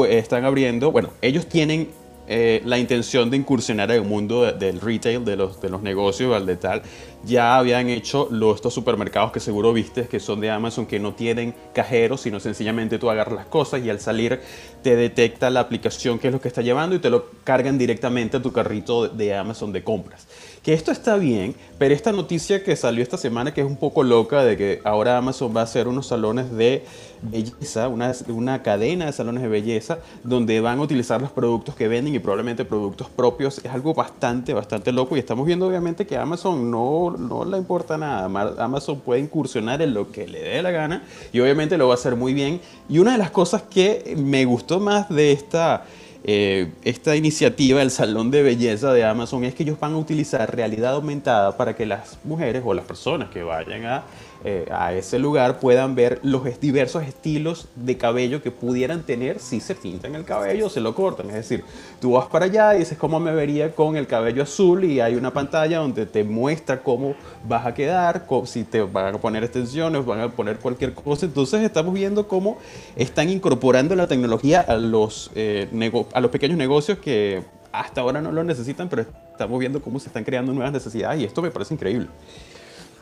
están 0.09 0.45
abriendo, 0.45 0.91
bueno, 0.93 1.11
ellos 1.23 1.47
tienen 1.47 1.89
eh, 2.27 2.63
la 2.65 2.79
intención 2.79 3.31
de 3.31 3.37
incursionar 3.37 3.91
en 3.91 4.03
el 4.03 4.09
mundo 4.09 4.43
de- 4.43 4.53
del 4.53 4.81
retail, 4.81 5.25
de 5.25 5.37
los, 5.37 5.61
de 5.61 5.69
los 5.69 5.83
negocios, 5.83 6.35
al 6.35 6.47
de. 6.47 6.83
Ya 7.25 7.57
habían 7.57 7.89
hecho 7.89 8.29
los, 8.31 8.57
estos 8.57 8.73
supermercados 8.75 9.33
que 9.33 9.41
seguro 9.41 9.73
viste, 9.73 10.07
que 10.09 10.21
son 10.21 10.41
de 10.41 10.51
Amazon, 10.51 10.87
que 10.87 10.99
no 10.99 11.15
tienen 11.15 11.55
cajeros, 11.75 12.21
sino 12.23 12.39
sencillamente 12.41 12.99
tú 12.99 13.09
agarras 13.11 13.35
las 13.35 13.47
cosas 13.47 13.83
y 13.85 13.91
al 13.91 13.99
salir 14.01 14.41
te 14.83 14.95
detecta 14.97 15.49
la 15.51 15.61
aplicación 15.61 16.19
que 16.19 16.29
es 16.29 16.33
lo 16.35 16.41
que 16.41 16.49
está 16.49 16.61
llevando 16.63 16.97
y 16.97 16.99
te 16.99 17.11
lo 17.11 17.27
cargan 17.45 17.79
directamente 17.79 18.37
a 18.37 18.43
tu 18.43 18.53
carrito 18.53 19.09
de 19.09 19.35
Amazon 19.35 19.73
de 19.73 19.83
compras. 19.83 20.27
Que 20.65 20.73
esto 20.73 20.93
está 20.93 21.17
bien, 21.17 21.55
pero 21.77 21.93
esta 21.93 22.11
noticia 22.11 22.65
que 22.65 22.75
salió 22.75 23.03
esta 23.03 23.19
semana, 23.19 23.53
que 23.53 23.61
es 23.61 23.67
un 23.67 23.77
poco 23.77 24.03
loca, 24.03 24.43
de 24.43 24.57
que 24.57 24.81
ahora 24.85 25.19
Amazon 25.19 25.55
va 25.55 25.61
a 25.61 25.65
hacer 25.65 25.87
unos 25.89 26.07
salones 26.07 26.51
de 26.53 26.85
belleza, 27.21 27.89
una, 27.89 28.13
una 28.29 28.63
cadena 28.63 29.05
de 29.05 29.13
salones 29.13 29.43
de 29.43 29.49
belleza, 29.51 29.99
donde 30.23 30.63
van 30.63 30.79
a 30.79 30.83
utilizar 30.83 31.21
los 31.21 31.31
productos 31.31 31.75
que 31.75 31.87
venden 31.87 32.15
y 32.15 32.19
probablemente 32.19 32.65
productos 32.65 33.11
propios, 33.11 33.59
es 33.63 33.71
algo 33.71 33.93
bastante, 33.93 34.55
bastante 34.55 34.91
loco. 34.91 35.17
Y 35.17 35.19
estamos 35.19 35.45
viendo 35.45 35.67
obviamente 35.69 36.07
que 36.07 36.17
a 36.17 36.23
Amazon 36.23 36.71
no, 36.71 37.11
no 37.11 37.45
le 37.45 37.59
importa 37.59 37.99
nada. 37.99 38.27
Ma- 38.31 38.55
Amazon 38.59 39.01
puede 39.01 39.21
incursionar 39.21 39.83
en 39.83 39.93
lo 39.93 40.11
que 40.11 40.27
le 40.27 40.41
dé 40.41 40.63
la 40.63 40.71
gana 40.71 41.03
y 41.31 41.41
obviamente 41.41 41.77
lo 41.77 41.89
va 41.89 41.93
a 41.93 41.97
hacer 41.99 42.17
muy 42.17 42.33
bien. 42.33 42.59
Y 42.89 43.01
una 43.01 43.13
de 43.13 43.19
las 43.19 43.31
cosas 43.31 43.61
que 43.65 44.15
me 44.17 44.47
gustó 44.47 44.81
más 44.81 45.11
de 45.11 45.33
esta 45.33 45.85
eh, 46.27 46.73
esta 46.85 47.17
iniciativa 47.17 47.81
del 47.81 47.91
salón 47.91 48.31
de 48.31 48.43
belleza 48.43 48.95
de 48.95 49.05
Amazon 49.05 49.45
es 49.45 49.55
que 49.55 49.63
ellos 49.63 49.79
van 49.79 49.93
a 49.93 49.99
utilizar 49.99 50.57
realidad 50.57 50.95
aumentada 50.95 51.57
para 51.59 51.77
que 51.77 51.85
las 51.85 52.19
mujeres 52.25 52.63
o 52.65 52.73
las 52.73 52.87
personas 52.87 53.29
que 53.29 53.43
vayan 53.43 53.85
a, 53.85 54.05
eh, 54.47 54.67
a 54.71 54.93
ese 54.93 55.19
lugar 55.19 55.59
puedan 55.59 55.95
ver 55.95 56.21
los 56.23 56.43
diversos 56.61 57.03
estilos 57.03 57.67
de 57.77 57.97
cabello 57.97 58.43
que 58.43 58.51
pudieran 58.51 59.03
tener 59.03 59.39
si 59.39 59.59
se 59.59 59.75
pintan 59.75 60.15
el 60.15 60.27
cabello 60.27 60.67
o 60.67 60.69
se 60.71 60.83
lo 60.83 60.95
cortan. 60.95 61.29
Es 61.29 61.37
decir, 61.37 61.65
tú 61.99 62.13
vas 62.13 62.27
para 62.27 62.45
allá 62.45 62.75
y 62.75 62.81
dices 62.81 62.99
cómo 62.99 63.19
me 63.21 63.33
vería 63.33 63.75
con 63.75 63.97
el 63.97 64.07
cabello 64.07 64.43
azul 64.43 64.85
y 64.85 65.01
hay 65.01 65.15
una 65.15 65.33
pantalla 65.33 65.79
donde 65.79 66.05
te 66.05 66.25
muestra 66.25 66.83
cómo 66.83 67.15
vas 67.49 67.65
a 67.65 67.73
quedar, 67.73 68.27
si 68.45 68.65
te 68.65 68.83
van 68.83 69.15
a 69.15 69.19
poner 69.19 69.45
extensiones, 69.45 70.05
van 70.05 70.21
a 70.21 70.29
poner 70.29 70.59
cualquier 70.59 70.93
cosa. 70.93 71.25
Entonces 71.25 71.63
estamos 71.63 71.95
viendo 71.95 72.29
cómo 72.29 72.59
están 72.97 73.31
incorporando 73.31 73.97
la 73.97 74.09
tecnología 74.09 74.61
a 74.61 74.77
los, 74.77 75.31
eh, 75.35 75.69
a 76.13 76.21
los 76.21 76.31
pequeños 76.31 76.59
negocios 76.59 76.99
que 76.99 77.43
hasta 77.73 78.03
ahora 78.03 78.21
no 78.21 78.31
lo 78.31 78.45
necesitan, 78.45 78.91
pero 78.91 79.07
estamos 79.33 79.59
viendo 79.59 79.81
cómo 79.81 79.99
se 79.99 80.09
están 80.09 80.23
creando 80.23 80.53
nuevas 80.53 80.73
necesidades 80.73 81.23
y 81.23 81.25
esto 81.25 81.41
me 81.41 81.51
parece 81.51 81.73
increíble. 81.73 82.09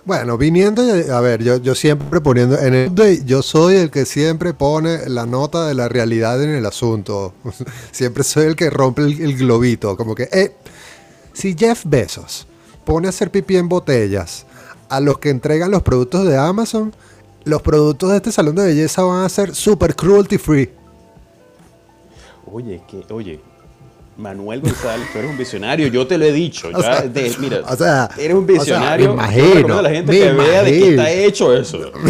Bueno, 0.04 0.36
viniendo, 0.36 0.82
a 0.82 1.20
ver, 1.20 1.44
yo, 1.44 1.58
yo 1.58 1.76
siempre 1.76 2.20
poniendo, 2.20 2.58
en 2.58 2.74
el 2.74 2.90
update, 2.90 3.24
yo 3.24 3.40
soy 3.40 3.76
el 3.76 3.90
que 3.90 4.04
siempre 4.04 4.52
pone 4.52 5.08
la 5.08 5.26
nota 5.26 5.66
de 5.68 5.74
la 5.74 5.88
realidad 5.88 6.42
en 6.42 6.50
el 6.50 6.66
asunto. 6.66 7.34
siempre 7.92 8.24
soy 8.24 8.46
el 8.46 8.56
que 8.56 8.68
rompe 8.68 9.02
el, 9.02 9.20
el 9.20 9.36
globito, 9.36 9.96
como 9.96 10.16
que, 10.16 10.28
eh, 10.32 10.56
si 11.32 11.54
Jeff 11.56 11.84
Bezos 11.84 12.48
pone 12.84 13.06
a 13.06 13.10
hacer 13.10 13.30
pipí 13.30 13.56
en 13.56 13.68
botellas 13.68 14.44
a 14.88 14.98
los 14.98 15.18
que 15.18 15.30
entregan 15.30 15.70
los 15.70 15.82
productos 15.82 16.26
de 16.26 16.36
Amazon, 16.36 16.92
los 17.44 17.62
productos 17.62 18.10
de 18.10 18.16
este 18.16 18.32
salón 18.32 18.56
de 18.56 18.64
belleza 18.64 19.02
van 19.02 19.24
a 19.24 19.28
ser 19.28 19.54
super 19.54 19.94
cruelty 19.94 20.36
free. 20.36 20.70
Oye, 22.52 22.82
que, 22.88 23.04
oye, 23.10 23.40
Manuel 24.22 24.60
González, 24.60 25.08
tú 25.12 25.18
eres 25.18 25.30
un 25.30 25.36
visionario, 25.36 25.88
yo 25.88 26.06
te 26.06 26.16
lo 26.16 26.24
he 26.24 26.32
dicho. 26.32 26.68
O 26.74 26.80
sea, 26.80 27.02
de- 27.02 27.34
mira, 27.38 27.60
o 27.68 27.76
sea, 27.76 28.08
eres 28.16 28.34
un 28.34 28.44
o 28.44 28.46
sea, 28.46 28.54
visionario. 28.54 29.14
me 29.14 29.36
Yo 29.36 29.44
imagino, 29.44 29.78
a 29.78 29.82
la 29.82 29.90
gente 29.90 30.12
que 30.12 30.32
vea 30.32 30.62
de 30.62 30.70
qué 30.70 30.90
está 30.90 31.10
hecho 31.10 31.54
eso. 31.54 31.78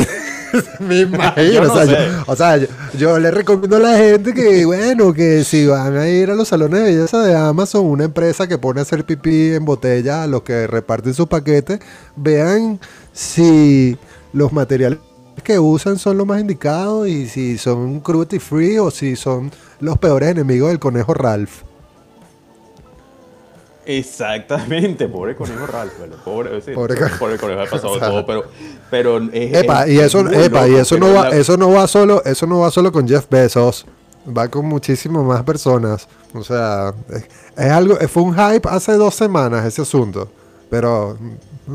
Me 0.81 1.01
imagino, 1.01 1.65
no 1.65 1.73
o 1.73 1.77
sea, 1.77 1.85
yo, 1.87 2.25
o 2.27 2.37
sea, 2.37 2.57
yo, 2.59 2.67
yo 2.99 3.19
le 3.19 3.31
recomiendo 3.31 3.77
a 3.77 3.81
la 3.81 3.97
gente 3.97 4.35
que, 4.35 4.67
bueno, 4.67 5.15
que 5.15 5.45
si 5.45 5.67
van 5.67 5.97
a 5.97 6.09
ir 6.09 6.31
a 6.31 6.35
los 6.35 6.49
salones 6.49 6.81
de 6.81 6.93
belleza 6.95 7.23
de 7.23 7.35
Amazon, 7.35 7.87
una 7.87 8.05
empresa 8.05 8.47
que 8.47 8.59
pone 8.59 8.81
a 8.81 8.83
hacer 8.83 9.05
pipí 9.05 9.55
en 9.55 9.65
botella 9.65 10.23
a 10.23 10.27
los 10.27 10.43
que 10.43 10.67
reparten 10.67 11.15
sus 11.15 11.27
paquetes, 11.27 11.81
vean 12.17 12.79
si 13.15 13.97
los 14.35 14.53
materiales 14.53 14.99
que 15.43 15.59
usan 15.59 15.99
son 15.99 16.19
los 16.19 16.27
más 16.27 16.41
indicados 16.41 17.09
y 17.09 17.27
si 17.29 17.57
son 17.57 18.01
cruelty 18.01 18.39
free 18.39 18.79
o 18.79 18.91
si 18.91 19.17
son 19.17 19.51
los 19.81 19.99
peores 19.99 20.29
enemigos 20.31 20.69
del 20.69 20.79
conejo 20.79 21.15
Ralph. 21.15 21.63
Exactamente, 23.87 25.09
pobre 25.09 25.35
conejo 25.35 25.67
Ralph, 25.67 25.93
bueno, 25.99 26.17
pobre, 26.25 26.61
sí, 26.63 26.73
Pobre 26.73 26.97
pobre, 27.19 27.37
co- 27.37 27.47
conejo 27.47 27.63
ha 27.63 27.67
pasado 27.67 27.99
todo, 28.01 28.27
pero, 28.27 28.45
pero 28.91 29.19
es, 29.33 29.55
Epa, 29.63 29.85
es- 29.85 29.91
y 29.93 29.99
es 29.99 30.05
eso, 30.07 30.21
epa, 30.31 30.69
y 30.69 30.75
eso 30.75 30.99
no 30.99 31.13
va, 31.15 31.29
la- 31.31 31.37
eso 31.37 31.57
no 31.57 31.71
va 31.73 31.87
solo, 31.89 32.23
eso 32.25 32.47
no 32.47 32.61
va 32.61 32.71
solo 32.71 32.93
con 32.93 33.09
Jeff 33.09 33.27
Bezos, 33.29 33.87
va 34.27 34.49
con 34.49 34.67
muchísimas 34.67 35.25
más 35.25 35.43
personas. 35.43 36.07
O 36.35 36.45
sea, 36.45 36.95
es, 37.11 37.25
es 37.57 37.71
algo, 37.71 37.97
fue 38.09 38.23
un 38.23 38.35
hype 38.35 38.69
hace 38.69 38.93
dos 38.93 39.15
semanas 39.15 39.67
ese 39.67 39.83
asunto, 39.83 40.29
pero 40.71 41.19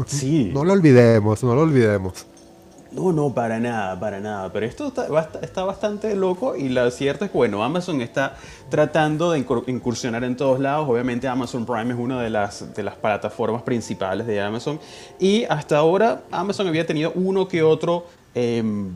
Sí. 0.05 0.51
no 0.53 0.63
lo 0.63 0.73
olvidemos, 0.73 1.43
no 1.43 1.55
lo 1.55 1.61
olvidemos. 1.61 2.25
No, 2.97 3.11
no, 3.13 3.31
para 3.31 3.59
nada, 3.59 3.99
para 3.99 4.19
nada. 4.19 4.51
Pero 4.51 4.65
esto 4.65 4.87
está, 4.87 5.07
bast- 5.07 5.43
está 5.43 5.63
bastante 5.63 6.15
loco 6.15 6.55
y 6.55 6.69
lo 6.69 6.89
cierto 6.89 7.25
es 7.25 7.31
que, 7.31 7.37
bueno, 7.37 7.63
Amazon 7.63 8.01
está 8.01 8.35
tratando 8.71 9.31
de 9.31 9.45
incur- 9.45 9.63
incursionar 9.67 10.23
en 10.23 10.35
todos 10.35 10.59
lados. 10.59 10.89
Obviamente 10.89 11.27
Amazon 11.27 11.63
Prime 11.65 11.93
es 11.93 11.99
una 11.99 12.19
de 12.21 12.31
las, 12.31 12.73
de 12.73 12.81
las 12.81 12.95
plataformas 12.95 13.61
principales 13.61 14.25
de 14.25 14.41
Amazon. 14.41 14.79
Y 15.19 15.43
hasta 15.43 15.77
ahora 15.77 16.23
Amazon 16.31 16.67
había 16.67 16.87
tenido 16.87 17.11
uno 17.13 17.47
que 17.47 17.61
otro 17.61 18.07
em, 18.33 18.89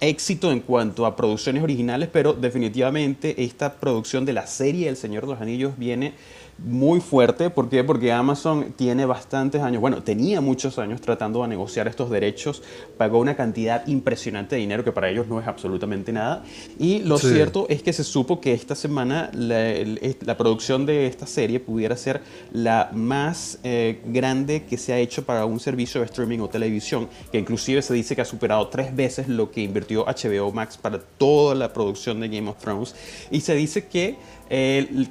éxito 0.00 0.50
en 0.50 0.60
cuanto 0.60 1.04
a 1.04 1.14
producciones 1.14 1.62
originales, 1.62 2.08
pero 2.10 2.32
definitivamente 2.32 3.44
esta 3.44 3.74
producción 3.74 4.24
de 4.24 4.32
la 4.32 4.46
serie 4.46 4.88
El 4.88 4.96
Señor 4.96 5.24
de 5.26 5.32
los 5.32 5.40
Anillos 5.42 5.74
viene 5.76 6.14
muy 6.58 7.00
fuerte. 7.00 7.50
¿Por 7.50 7.68
qué? 7.68 7.84
Porque 7.84 8.12
Amazon 8.12 8.72
tiene 8.76 9.06
bastantes 9.06 9.60
años, 9.62 9.80
bueno, 9.80 10.02
tenía 10.02 10.40
muchos 10.40 10.78
años 10.78 11.00
tratando 11.00 11.42
de 11.42 11.48
negociar 11.48 11.88
estos 11.88 12.10
derechos, 12.10 12.62
pagó 12.96 13.18
una 13.18 13.36
cantidad 13.36 13.86
impresionante 13.86 14.56
de 14.56 14.60
dinero 14.60 14.84
que 14.84 14.92
para 14.92 15.10
ellos 15.10 15.26
no 15.28 15.40
es 15.40 15.46
absolutamente 15.46 16.12
nada. 16.12 16.44
Y 16.78 17.00
lo 17.00 17.18
cierto 17.18 17.66
es 17.68 17.82
que 17.82 17.92
se 17.92 18.04
supo 18.04 18.40
que 18.40 18.52
esta 18.52 18.74
semana 18.74 19.30
la, 19.32 20.36
producción 20.36 20.86
de 20.86 21.06
esta 21.06 21.26
serie 21.26 21.60
pudiera 21.60 21.96
ser 21.96 22.20
la 22.52 22.90
más 22.92 23.58
eh, 23.62 24.00
grande 24.06 24.64
que 24.64 24.76
se 24.76 24.92
ha 24.92 24.98
hecho 24.98 25.24
para 25.24 25.46
un 25.46 25.60
servicio 25.60 26.00
de 26.00 26.06
streaming 26.06 26.40
o 26.40 26.48
televisión, 26.48 27.08
que 27.30 27.38
inclusive 27.38 27.82
se 27.82 27.94
dice 27.94 28.14
que 28.14 28.22
ha 28.22 28.26
superado 28.26 28.68
tres 28.68 28.94
veces 28.94 29.28
lo 29.28 29.50
que 29.50 29.62
invirtió 29.62 30.04
HBO 30.04 30.52
Max 30.52 30.76
para 30.76 30.98
toda 30.98 31.54
la 31.54 31.72
producción 31.72 32.20
de 32.20 32.28
Game 32.28 32.50
of 32.50 32.58
Thrones. 32.58 32.94
Y 33.30 33.40
se 33.40 33.54
dice 33.54 33.86
que 33.86 34.16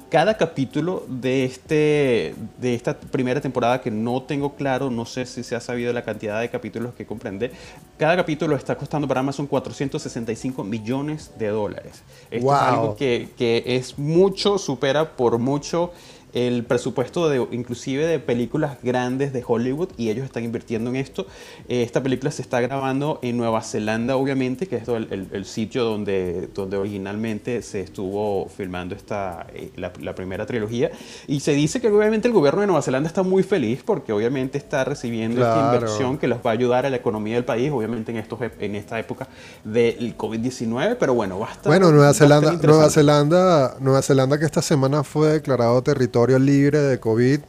cada 0.08 0.36
capítulo 0.36 1.04
de, 1.08 1.44
este, 1.44 2.34
de 2.58 2.74
esta 2.74 2.96
primera 2.98 3.40
temporada, 3.40 3.80
que 3.80 3.90
no 3.90 4.22
tengo 4.22 4.54
claro, 4.54 4.90
no 4.90 5.04
sé 5.06 5.26
si 5.26 5.42
se 5.42 5.56
ha 5.56 5.60
sabido 5.60 5.92
la 5.92 6.02
cantidad 6.02 6.40
de 6.40 6.48
capítulos 6.50 6.94
que 6.94 7.04
comprende, 7.04 7.50
cada 7.98 8.16
capítulo 8.16 8.56
está 8.56 8.76
costando 8.76 9.08
para 9.08 9.20
Amazon 9.20 9.46
465 9.46 10.64
millones 10.64 11.32
de 11.38 11.48
dólares. 11.48 12.02
Esto 12.30 12.54
es 12.54 12.60
algo 12.60 12.96
que, 12.96 13.30
que 13.36 13.62
es 13.66 13.98
mucho, 13.98 14.58
supera 14.58 15.16
por 15.16 15.38
mucho 15.38 15.92
el 16.34 16.64
presupuesto 16.64 17.28
de 17.28 17.46
inclusive 17.52 18.06
de 18.06 18.18
películas 18.18 18.78
grandes 18.82 19.32
de 19.32 19.42
Hollywood 19.46 19.90
y 19.96 20.10
ellos 20.10 20.24
están 20.24 20.42
invirtiendo 20.42 20.90
en 20.90 20.96
esto. 20.96 21.26
Eh, 21.68 21.82
esta 21.82 22.02
película 22.02 22.30
se 22.32 22.42
está 22.42 22.60
grabando 22.60 23.20
en 23.22 23.36
Nueva 23.36 23.62
Zelanda, 23.62 24.16
obviamente, 24.16 24.66
que 24.66 24.76
es 24.76 24.88
el, 24.88 25.28
el, 25.30 25.44
sitio 25.44 25.84
donde, 25.84 26.48
donde 26.52 26.76
originalmente 26.76 27.62
se 27.62 27.80
estuvo 27.80 28.48
filmando 28.48 28.96
esta, 28.96 29.46
eh, 29.54 29.70
la, 29.76 30.14
primera 30.14 30.44
trilogía. 30.44 30.90
Y 31.28 31.40
se 31.40 31.52
dice 31.52 31.80
que 31.80 31.88
obviamente 31.88 32.26
el 32.26 32.34
gobierno 32.34 32.62
de 32.62 32.66
Nueva 32.66 32.82
Zelanda 32.82 33.06
está 33.06 33.22
muy 33.22 33.44
feliz 33.44 33.82
porque 33.84 34.12
obviamente 34.12 34.58
está 34.58 34.84
recibiendo 34.84 35.40
esta 35.40 35.72
inversión 35.72 36.18
que 36.18 36.26
los 36.26 36.38
va 36.38 36.50
a 36.50 36.54
ayudar 36.54 36.84
a 36.84 36.90
la 36.90 36.96
economía 36.96 37.36
del 37.36 37.44
país, 37.44 37.70
obviamente 37.70 38.10
en, 38.10 38.18
estos, 38.18 38.40
en 38.58 38.74
esta 38.74 38.98
época 38.98 39.28
del 39.62 40.16
COVID-19, 40.16 40.96
pero 40.98 41.14
bueno, 41.14 41.38
basta. 41.38 41.68
Bueno, 41.68 41.92
Nueva 41.92 42.12
Zelanda, 42.12 42.52
Nueva 42.60 42.90
Zelanda, 42.90 43.76
Nueva 43.78 44.02
Zelanda 44.02 44.38
que 44.38 44.44
esta 44.44 44.62
semana 44.62 45.04
fue 45.04 45.28
declarado 45.28 45.80
territorio 45.82 46.23
libre 46.26 46.80
de 46.80 46.98
COVID 46.98 47.40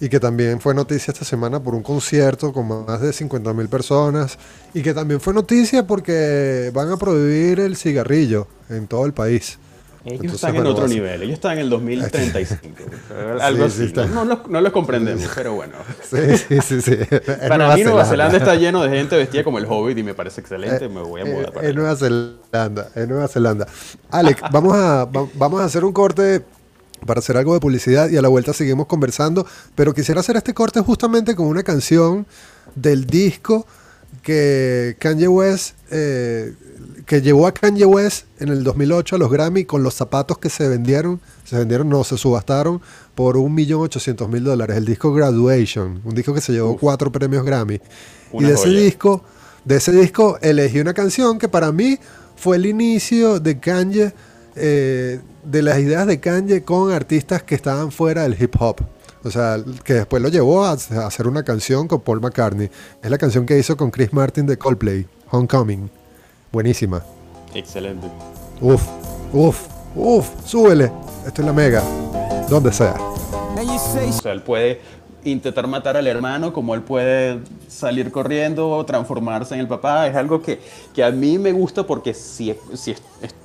y 0.00 0.08
que 0.08 0.20
también 0.20 0.60
fue 0.60 0.74
noticia 0.74 1.12
esta 1.12 1.24
semana 1.24 1.62
por 1.62 1.74
un 1.74 1.82
concierto 1.82 2.52
con 2.52 2.86
más 2.86 3.00
de 3.00 3.12
50 3.12 3.52
mil 3.52 3.68
personas 3.68 4.38
y 4.74 4.82
que 4.82 4.92
también 4.92 5.20
fue 5.20 5.32
noticia 5.32 5.86
porque 5.86 6.70
van 6.74 6.90
a 6.90 6.96
prohibir 6.96 7.60
el 7.60 7.76
cigarrillo 7.76 8.46
en 8.68 8.86
todo 8.86 9.06
el 9.06 9.14
país. 9.14 9.58
Ellos 10.04 10.34
están 10.34 10.54
en 10.54 10.66
otro 10.66 10.86
nivel, 10.86 11.22
ellos 11.22 11.34
están 11.34 11.54
en 11.54 11.64
el 11.64 11.70
2035. 11.70 12.76
algo 13.40 13.64
así. 13.64 13.92
No, 14.12 14.24
no, 14.24 14.60
lo 14.60 14.72
comprendemos, 14.72 15.28
pero 15.34 15.54
bueno. 15.54 15.74
Sí, 16.08 16.60
sí, 16.62 16.80
sí. 16.80 16.96
Para 17.48 17.74
mí 17.74 17.82
Nueva 17.82 18.04
Zelanda 18.04 18.38
está 18.38 18.54
lleno 18.54 18.84
de 18.84 18.90
gente 18.90 19.16
vestida 19.16 19.42
como 19.42 19.58
el 19.58 19.66
Hobbit 19.66 19.98
y 19.98 20.04
me 20.04 20.14
parece 20.14 20.40
excelente. 20.40 20.84
Eh, 20.84 20.88
me 20.88 21.00
voy 21.00 21.22
a 21.22 21.24
mudar 21.24 21.52
para 21.52 21.68
En 21.68 21.74
Nueva 21.74 21.96
Zelanda, 21.96 22.90
en 22.94 23.08
Nueva 23.08 23.26
Zelanda. 23.26 23.66
Alex, 24.10 24.42
vamos 24.52 24.76
a, 24.76 25.08
vamos 25.34 25.60
a 25.60 25.64
hacer 25.64 25.84
un 25.84 25.92
corte 25.92 26.44
para 27.04 27.20
hacer 27.20 27.36
algo 27.36 27.54
de 27.54 27.60
publicidad 27.60 28.08
y 28.08 28.16
a 28.16 28.22
la 28.22 28.28
vuelta 28.28 28.52
seguimos 28.52 28.86
conversando, 28.86 29.46
pero 29.74 29.94
quisiera 29.94 30.20
hacer 30.20 30.36
este 30.36 30.54
corte 30.54 30.80
justamente 30.80 31.34
con 31.34 31.46
una 31.46 31.62
canción 31.62 32.26
del 32.74 33.06
disco 33.06 33.66
que 34.22 34.96
Kanye 34.98 35.28
West, 35.28 35.76
eh, 35.90 36.54
que 37.06 37.22
llevó 37.22 37.46
a 37.46 37.52
Kanye 37.52 37.84
West 37.84 38.26
en 38.40 38.48
el 38.48 38.64
2008 38.64 39.16
a 39.16 39.18
los 39.18 39.30
Grammy 39.30 39.64
con 39.64 39.82
los 39.82 39.94
zapatos 39.94 40.38
que 40.38 40.50
se 40.50 40.68
vendieron, 40.68 41.20
se 41.44 41.56
vendieron, 41.56 41.88
no, 41.88 42.02
se 42.02 42.16
subastaron 42.18 42.80
por 43.14 43.36
1.800.000 43.36 44.40
dólares, 44.42 44.76
el 44.76 44.84
disco 44.84 45.12
Graduation, 45.12 46.00
un 46.04 46.14
disco 46.14 46.34
que 46.34 46.40
se 46.40 46.52
llevó 46.52 46.76
cuatro 46.76 47.12
premios 47.12 47.44
Grammy. 47.44 47.80
y 48.32 48.44
de 48.44 48.54
ese 48.54 48.68
disco, 48.70 49.22
de 49.64 49.76
ese 49.76 49.92
disco 49.92 50.38
elegí 50.42 50.80
una 50.80 50.94
canción 50.94 51.38
que 51.38 51.48
para 51.48 51.70
mí 51.70 51.98
fue 52.36 52.56
el 52.56 52.66
inicio 52.66 53.40
de 53.40 53.58
Kanye 53.58 54.12
eh, 54.56 55.20
de 55.44 55.62
las 55.62 55.78
ideas 55.78 56.06
de 56.06 56.18
Kanye 56.18 56.62
con 56.62 56.92
artistas 56.92 57.42
que 57.42 57.54
estaban 57.54 57.92
fuera 57.92 58.22
del 58.22 58.40
hip 58.40 58.54
hop. 58.58 58.76
O 59.24 59.30
sea, 59.30 59.58
que 59.84 59.94
después 59.94 60.22
lo 60.22 60.28
llevó 60.28 60.64
a, 60.64 60.72
hacer 60.72 61.26
una 61.26 61.42
canción 61.42 61.88
con 61.88 62.00
Paul 62.00 62.20
McCartney. 62.20 62.70
Es 63.02 63.10
la 63.10 63.18
canción 63.18 63.44
que 63.44 63.58
hizo 63.58 63.76
con 63.76 63.90
Chris 63.90 64.12
Martin 64.12 64.46
de 64.46 64.56
Coldplay, 64.56 65.06
Homecoming. 65.30 65.90
Buenísima. 66.52 67.02
Excelente. 67.54 68.06
Uf, 68.60 68.82
uf, 69.32 69.66
uf, 69.94 70.28
súbele. 70.44 70.92
Esto 71.26 71.42
es 71.42 71.46
la 71.46 71.52
mega. 71.52 71.82
Donde 72.48 72.72
sea. 72.72 72.94
O 72.98 74.12
sea, 74.12 74.32
él 74.32 74.42
puede 74.42 74.80
intentar 75.30 75.66
matar 75.66 75.96
al 75.96 76.06
hermano, 76.06 76.52
como 76.52 76.74
él 76.74 76.82
puede 76.82 77.40
salir 77.68 78.10
corriendo, 78.10 78.84
transformarse 78.84 79.54
en 79.54 79.60
el 79.60 79.68
papá. 79.68 80.06
Es 80.06 80.16
algo 80.16 80.40
que, 80.42 80.60
que 80.94 81.04
a 81.04 81.10
mí 81.10 81.38
me 81.38 81.52
gusta 81.52 81.86
porque 81.86 82.14
si, 82.14 82.54
si, 82.74 82.94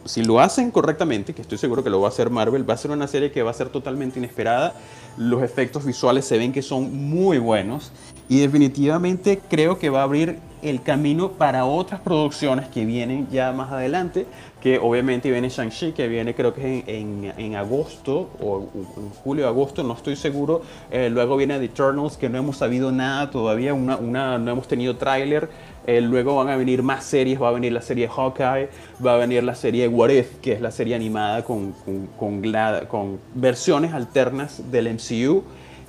si 0.06 0.24
lo 0.24 0.39
hacen 0.39 0.72
correctamente, 0.72 1.34
que 1.34 1.41
estoy 1.41 1.58
seguro 1.58 1.84
que 1.84 1.89
lo 1.89 2.02
va 2.02 2.08
a 2.08 2.12
hacer 2.12 2.30
Marvel, 2.30 2.70
va 2.70 2.76
a 2.76 2.78
ser 2.78 2.91
una 2.91 3.08
serie 3.08 3.32
que 3.32 3.44
va 3.44 3.52
a 3.52 3.54
ser 3.54 3.70
totalmente 3.70 4.20
inesperada. 4.20 4.74
Los 5.17 5.44
efectos 5.44 5.86
visuales 5.86 6.26
se 6.26 6.38
ven 6.38 6.54
que 6.54 6.62
son 6.62 7.10
muy 7.10 7.38
buenos 7.38 7.91
y 8.30 8.39
definitivamente 8.39 9.41
creo 9.50 9.78
que 9.78 9.89
va 9.89 10.00
a 10.00 10.04
abrir 10.04 10.39
el 10.62 10.82
camino 10.82 11.32
para 11.34 11.65
otras 11.65 12.00
producciones 12.02 12.70
que 12.70 12.86
vienen 12.86 13.28
ya 13.32 13.52
más 13.52 13.72
adelante, 13.72 14.26
que 14.62 14.78
obviamente 14.78 15.32
viene 15.32 15.50
Shang-Chi, 15.50 15.91
que 15.91 16.08
viene 16.08 16.36
creo 16.36 16.54
que 16.54 16.84
en, 16.86 17.34
en, 17.36 17.56
agosto 17.56 18.30
o 18.39 18.69
en 18.76 19.10
julio 19.24 19.47
agosto, 19.47 19.84
no 19.84 19.93
estoy 19.93 20.15
seguro. 20.15 20.62
Eh, 20.91 21.10
luego 21.10 21.36
viene 21.36 21.58
The 21.58 21.65
Eternals, 21.65 22.15
que 22.15 22.30
no 22.30 22.38
hemos 22.38 22.58
sabido 22.58 22.91
nada 22.91 23.32
todavía, 23.32 23.74
una, 23.74 23.97
una 23.97 24.38
no 24.38 24.52
hemos 24.52 24.67
tenido 24.67 24.95
tráiler. 24.97 25.50
Eh, 25.88 26.00
luego 26.00 26.36
van 26.36 26.50
a 26.50 26.56
venir 26.58 26.84
más 26.84 27.04
series, 27.04 27.41
va 27.41 27.50
a 27.50 27.52
venir 27.52 27.71
la 27.71 27.82
serie 27.82 28.08
Hawkeye, 28.08 28.69
va 29.04 29.15
a 29.15 29.17
venir 29.17 29.43
la 29.43 29.56
serie 29.56 29.88
What 29.88 30.10
If, 30.10 30.36
que 30.39 30.54
es 30.54 30.62
la 30.62 30.69
serie 30.69 30.93
animada 30.93 31.43
con, 31.43 31.74
con, 31.84 32.08
con, 32.17 32.86
con 32.88 33.19
versiones 33.34 33.93
alternas 33.93 34.71
del 34.71 34.93
MCU. 34.93 35.43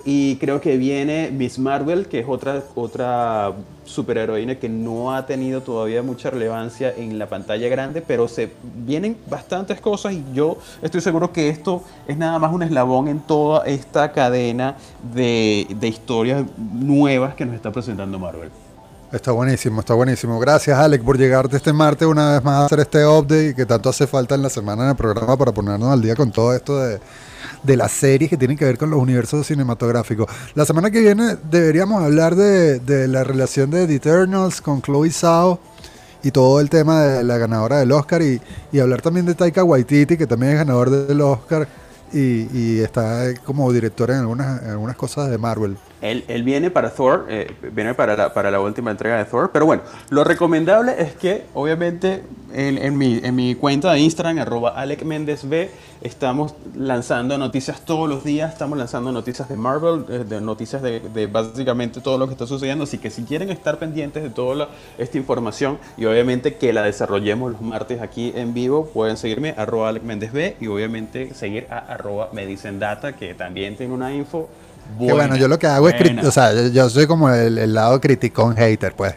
Y 0.05 0.37
creo 0.37 0.61
que 0.61 0.77
viene 0.77 1.31
Miss 1.31 1.59
Marvel, 1.59 2.07
que 2.07 2.21
es 2.21 2.27
otra, 2.29 2.62
otra 2.75 3.53
superheroína 3.85 4.57
que 4.57 4.69
no 4.69 5.15
ha 5.15 5.27
tenido 5.27 5.61
todavía 5.61 6.03
mucha 6.03 6.31
relevancia 6.31 6.93
en 6.97 7.19
la 7.19 7.29
pantalla 7.29 7.69
grande, 7.69 8.03
pero 8.03 8.27
se 8.27 8.51
vienen 8.85 9.17
bastantes 9.31 9.81
cosas 9.81 10.15
y 10.15 10.25
yo 10.35 10.57
estoy 10.83 11.01
seguro 11.01 11.33
que 11.33 11.49
esto 11.49 11.85
es 12.09 12.17
nada 12.17 12.38
más 12.41 12.53
un 12.53 12.65
eslabón 12.65 13.07
en 13.07 13.21
toda 13.21 13.65
esta 13.65 14.11
cadena 14.12 14.77
de, 15.15 15.69
de 15.79 15.88
historias 15.88 16.45
nuevas 16.59 17.35
que 17.35 17.45
nos 17.45 17.55
está 17.55 17.71
presentando 17.71 18.19
Marvel. 18.19 18.51
Está 19.12 19.31
buenísimo, 19.31 19.81
está 19.81 19.93
buenísimo. 19.93 20.41
Gracias, 20.41 20.77
Alex, 20.77 21.05
por 21.05 21.19
llegarte 21.19 21.59
este 21.59 21.73
martes 21.73 22.09
una 22.09 22.33
vez 22.33 22.43
más 22.43 22.62
a 22.62 22.67
hacer 22.67 22.81
este 22.81 23.07
update 23.07 23.55
que 23.55 23.67
tanto 23.67 23.91
hace 23.91 24.07
falta 24.07 24.35
en 24.35 24.43
la 24.43 24.49
semana 24.49 24.85
en 24.85 24.88
el 24.91 24.97
programa 24.97 25.37
para 25.37 25.53
ponernos 25.53 25.93
al 25.93 26.01
día 26.01 26.17
con 26.17 26.33
todo 26.33 26.55
esto 26.55 26.79
de, 26.79 26.99
de 27.62 27.77
las 27.77 27.92
series 27.92 28.31
que 28.31 28.37
tienen 28.37 28.57
que 28.57 28.64
ver 28.64 28.79
con 28.79 28.90
los 28.90 29.01
universos 29.01 29.46
cinematográficos. 29.46 30.27
La 30.55 30.64
semana 30.64 30.90
que 30.90 31.01
viene 31.01 31.37
deberíamos 31.51 32.03
hablar 32.03 32.35
de, 32.35 32.81
de 32.81 33.09
la 33.09 33.25
relación 33.25 33.70
de 33.70 33.87
The 33.87 33.94
Eternals 33.96 34.61
con 34.61 34.83
Chloe 34.83 35.11
Zhao 35.11 35.61
y 36.22 36.31
todo 36.31 36.61
el 36.61 36.70
tema 36.70 37.03
de 37.03 37.25
la 37.25 37.38
ganadora 37.38 37.79
del 37.79 37.92
Oscar 37.92 38.22
y, 38.22 38.40
y 38.70 38.79
hablar 38.79 39.03
también 39.03 39.27
de 39.27 39.35
Taika 39.35 39.64
Waititi, 39.64 40.16
que 40.16 40.27
también 40.27 40.53
es 40.53 40.59
ganador 40.59 40.90
del 40.90 41.20
Oscar 41.20 41.68
y, 42.12 42.48
y 42.53 42.81
está 42.81 43.35
como 43.44 43.72
director 43.72 44.11
en 44.11 44.18
algunas, 44.18 44.62
en 44.62 44.70
algunas 44.70 44.96
cosas 44.96 45.31
de 45.31 45.38
Marvel. 45.38 45.77
Él, 46.03 46.25
él, 46.29 46.43
viene 46.43 46.71
para 46.71 46.91
Thor, 46.91 47.27
eh, 47.29 47.51
viene 47.73 47.95
para 47.95 48.17
la, 48.17 48.35
para 48.35 48.51
la 48.51 48.61
última 48.61 48.91
entrega 48.91 49.17
de 49.17 49.25
Thor, 49.25 49.51
pero 49.53 49.65
bueno, 49.67 49.83
lo 50.11 50.25
recomendable 50.25 50.95
es 50.99 51.15
que 51.15 51.45
obviamente 51.55 52.23
en, 52.53 52.79
en, 52.79 52.99
mi, 52.99 53.21
en 53.23 53.35
mi 53.35 53.55
cuenta 53.55 53.93
de 53.93 54.01
Instagram, 54.01 54.38
arroba 54.38 54.75
estamos 56.03 56.55
lanzando 56.75 57.38
noticias 57.38 57.85
todos 57.85 58.09
los 58.09 58.25
días, 58.25 58.53
estamos 58.53 58.77
lanzando 58.77 59.12
noticias 59.12 59.49
de 59.49 59.57
Marvel, 59.57 60.05
eh, 60.09 60.25
de 60.29 60.41
noticias 60.41 60.83
de, 60.83 61.01
de, 61.01 61.27
básicamente 61.27 62.01
todo 62.01 62.19
lo 62.19 62.27
que 62.27 62.33
está 62.33 62.47
sucediendo, 62.47 62.85
así 62.85 62.99
que 62.99 63.11
si 63.11 63.23
quieren 63.23 63.51
estar 63.51 63.79
pendientes 63.79 64.23
de 64.23 64.31
toda 64.31 64.69
esta 64.99 65.17
información 65.17 65.79
y 65.97 66.05
obviamente 66.05 66.57
que 66.57 66.73
la 66.73 66.83
desarrollemos 66.83 67.53
los 67.53 67.61
martes 67.61 68.01
aquí 68.01 68.33
en 68.35 68.53
vivo, 68.53 68.87
pueden 68.87 69.17
seguirme 69.17 69.55
arroba 69.57 69.93
y 69.93 70.67
obviamente 70.67 71.35
seguir 71.35 71.67
a 71.71 71.79
arroba 71.79 72.29
Medicendata, 72.33 73.15
que 73.15 73.35
también 73.35 73.77
tiene 73.77 73.95
una 73.95 74.12
info 74.12 74.49
que 74.99 75.12
bueno, 75.12 75.37
yo 75.37 75.49
lo 75.49 75.59
que 75.59 75.66
hago 75.66 75.88
es, 75.88 76.25
o 76.25 76.31
sea, 76.31 76.68
yo, 76.68 76.88
soy 76.90 77.07
como 77.07 77.31
el, 77.31 77.73
lado 77.75 78.01
criticón 78.01 78.57
hater, 78.57 78.95
pues. 78.95 79.14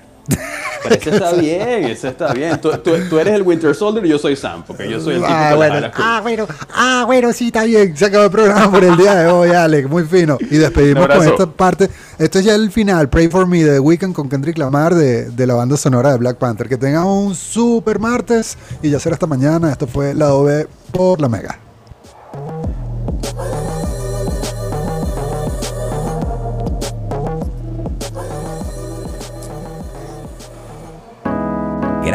Pero 0.82 0.95
ese 0.95 1.10
está 1.12 1.32
bien, 1.39 1.84
ese 1.86 2.08
está 2.08 2.34
bien. 2.34 2.60
Tú, 2.60 2.71
tú- 2.84 2.95
tú 3.10 3.19
eres 3.19 3.34
el 3.36 3.43
Winter 3.43 3.75
Soldier 3.75 4.06
y 4.06 4.10
yo 4.10 4.17
soy 4.17 4.36
Sam, 4.36 4.63
porque 4.65 4.89
yo 4.89 4.99
soy 4.99 5.15
el 5.15 5.21
tipo 5.21 5.32
Ah, 5.32 5.49
las 5.49 5.58
bueno, 5.58 5.91
ah, 5.95 6.19
bueno, 6.23 6.47
ah, 6.73 7.04
bueno, 7.06 7.34
sí, 7.34 7.47
está 7.47 7.63
bien. 7.63 7.95
Se 7.95 8.06
acabó 8.06 8.25
el 8.25 8.32
programa 8.32 8.71
por 8.71 8.84
el 8.84 8.97
día 8.97 9.15
de 9.15 9.28
hoy, 9.28 9.49
Alex. 9.49 9.88
Muy 9.89 10.04
fino. 10.04 10.38
Y 10.49 10.58
despedimos 10.58 11.08
con 11.08 11.28
esta 11.28 11.45
parte. 11.45 11.89
Esto 12.17 12.39
es 12.39 12.45
ya 12.45 12.56
el 12.56 12.71
final. 12.71 13.10
Pray 13.10 13.28
for 13.28 13.45
Me 13.45 13.63
de 13.63 13.73
The 13.73 13.80
Weeknd 13.80 14.13
con 14.13 14.30
Kendrick 14.30 14.58
Lamar 14.58 14.95
de, 14.95 15.30
de 15.30 15.47
la 15.47 15.54
banda 15.54 15.78
sonora 15.78 16.12
de 16.12 16.17
Black 16.17 16.38
Panther. 16.38 16.67
Que 16.69 16.78
tengan 16.78 17.06
un 17.06 17.36
super 17.36 17.99
martes 17.99 18.58
y 18.82 18.89
ya 18.89 18.99
será 18.99 19.13
hasta 19.15 19.28
mañana. 19.28 19.71
Esto 19.71 19.86
fue 19.86 20.13
la 20.13 20.34
OB 20.34 20.67
por 20.91 21.21
la 21.21 21.30
Mega. 21.30 21.60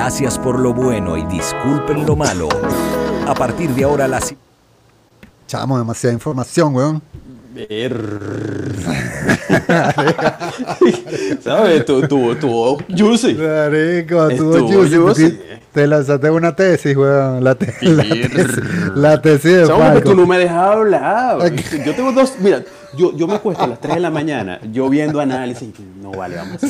Gracias 0.03 0.39
por 0.39 0.59
lo 0.59 0.73
bueno 0.73 1.15
y 1.19 1.27
disculpen 1.27 2.07
lo 2.07 2.17
malo. 2.17 2.49
A 3.29 3.35
partir 3.35 3.69
de 3.75 3.85
ahora 3.85 4.09
las... 4.09 4.35
Chamo, 5.47 5.77
demasiada 5.77 6.15
información, 6.15 6.75
weón. 6.75 7.03
Ver- 7.53 8.73
¿Sabes? 11.43 11.85
Tu, 11.85 12.01
tu, 12.09 12.35
tu 12.37 12.79
juicy. 12.97 13.35
Tú, 13.35 13.43
Estuvo 14.31 14.69
Juicy, 14.69 14.97
juicy. 14.97 15.31
te- 15.33 15.61
te 15.75 15.87
lanzaste 15.87 16.31
una 16.31 16.57
tesis, 16.57 16.97
weón. 16.97 17.45
La, 17.45 17.55
te- 17.55 17.75
la 17.83 18.03
tesis, 18.03 18.61
la 18.95 19.21
tesis 19.21 19.53
de 19.59 19.67
Chamo, 19.67 19.81
Falco. 19.81 20.01
tú 20.11 20.17
no 20.17 20.27
me 20.27 20.39
dejas 20.39 20.57
hablar. 20.57 21.53
Yo 21.85 21.95
tengo 21.95 22.13
dos. 22.13 22.37
Mira, 22.41 22.63
yo, 22.97 23.15
yo 23.15 23.27
me 23.29 23.35
acuesto 23.35 23.65
a 23.65 23.67
las 23.67 23.81
3 23.81 23.97
de 23.97 24.01
la 24.01 24.11
mañana, 24.11 24.61
yo 24.73 24.89
viendo 24.89 25.21
análisis. 25.21 25.69
No 26.01 26.13
vale, 26.13 26.37
vamos 26.37 26.63
a 26.63 26.67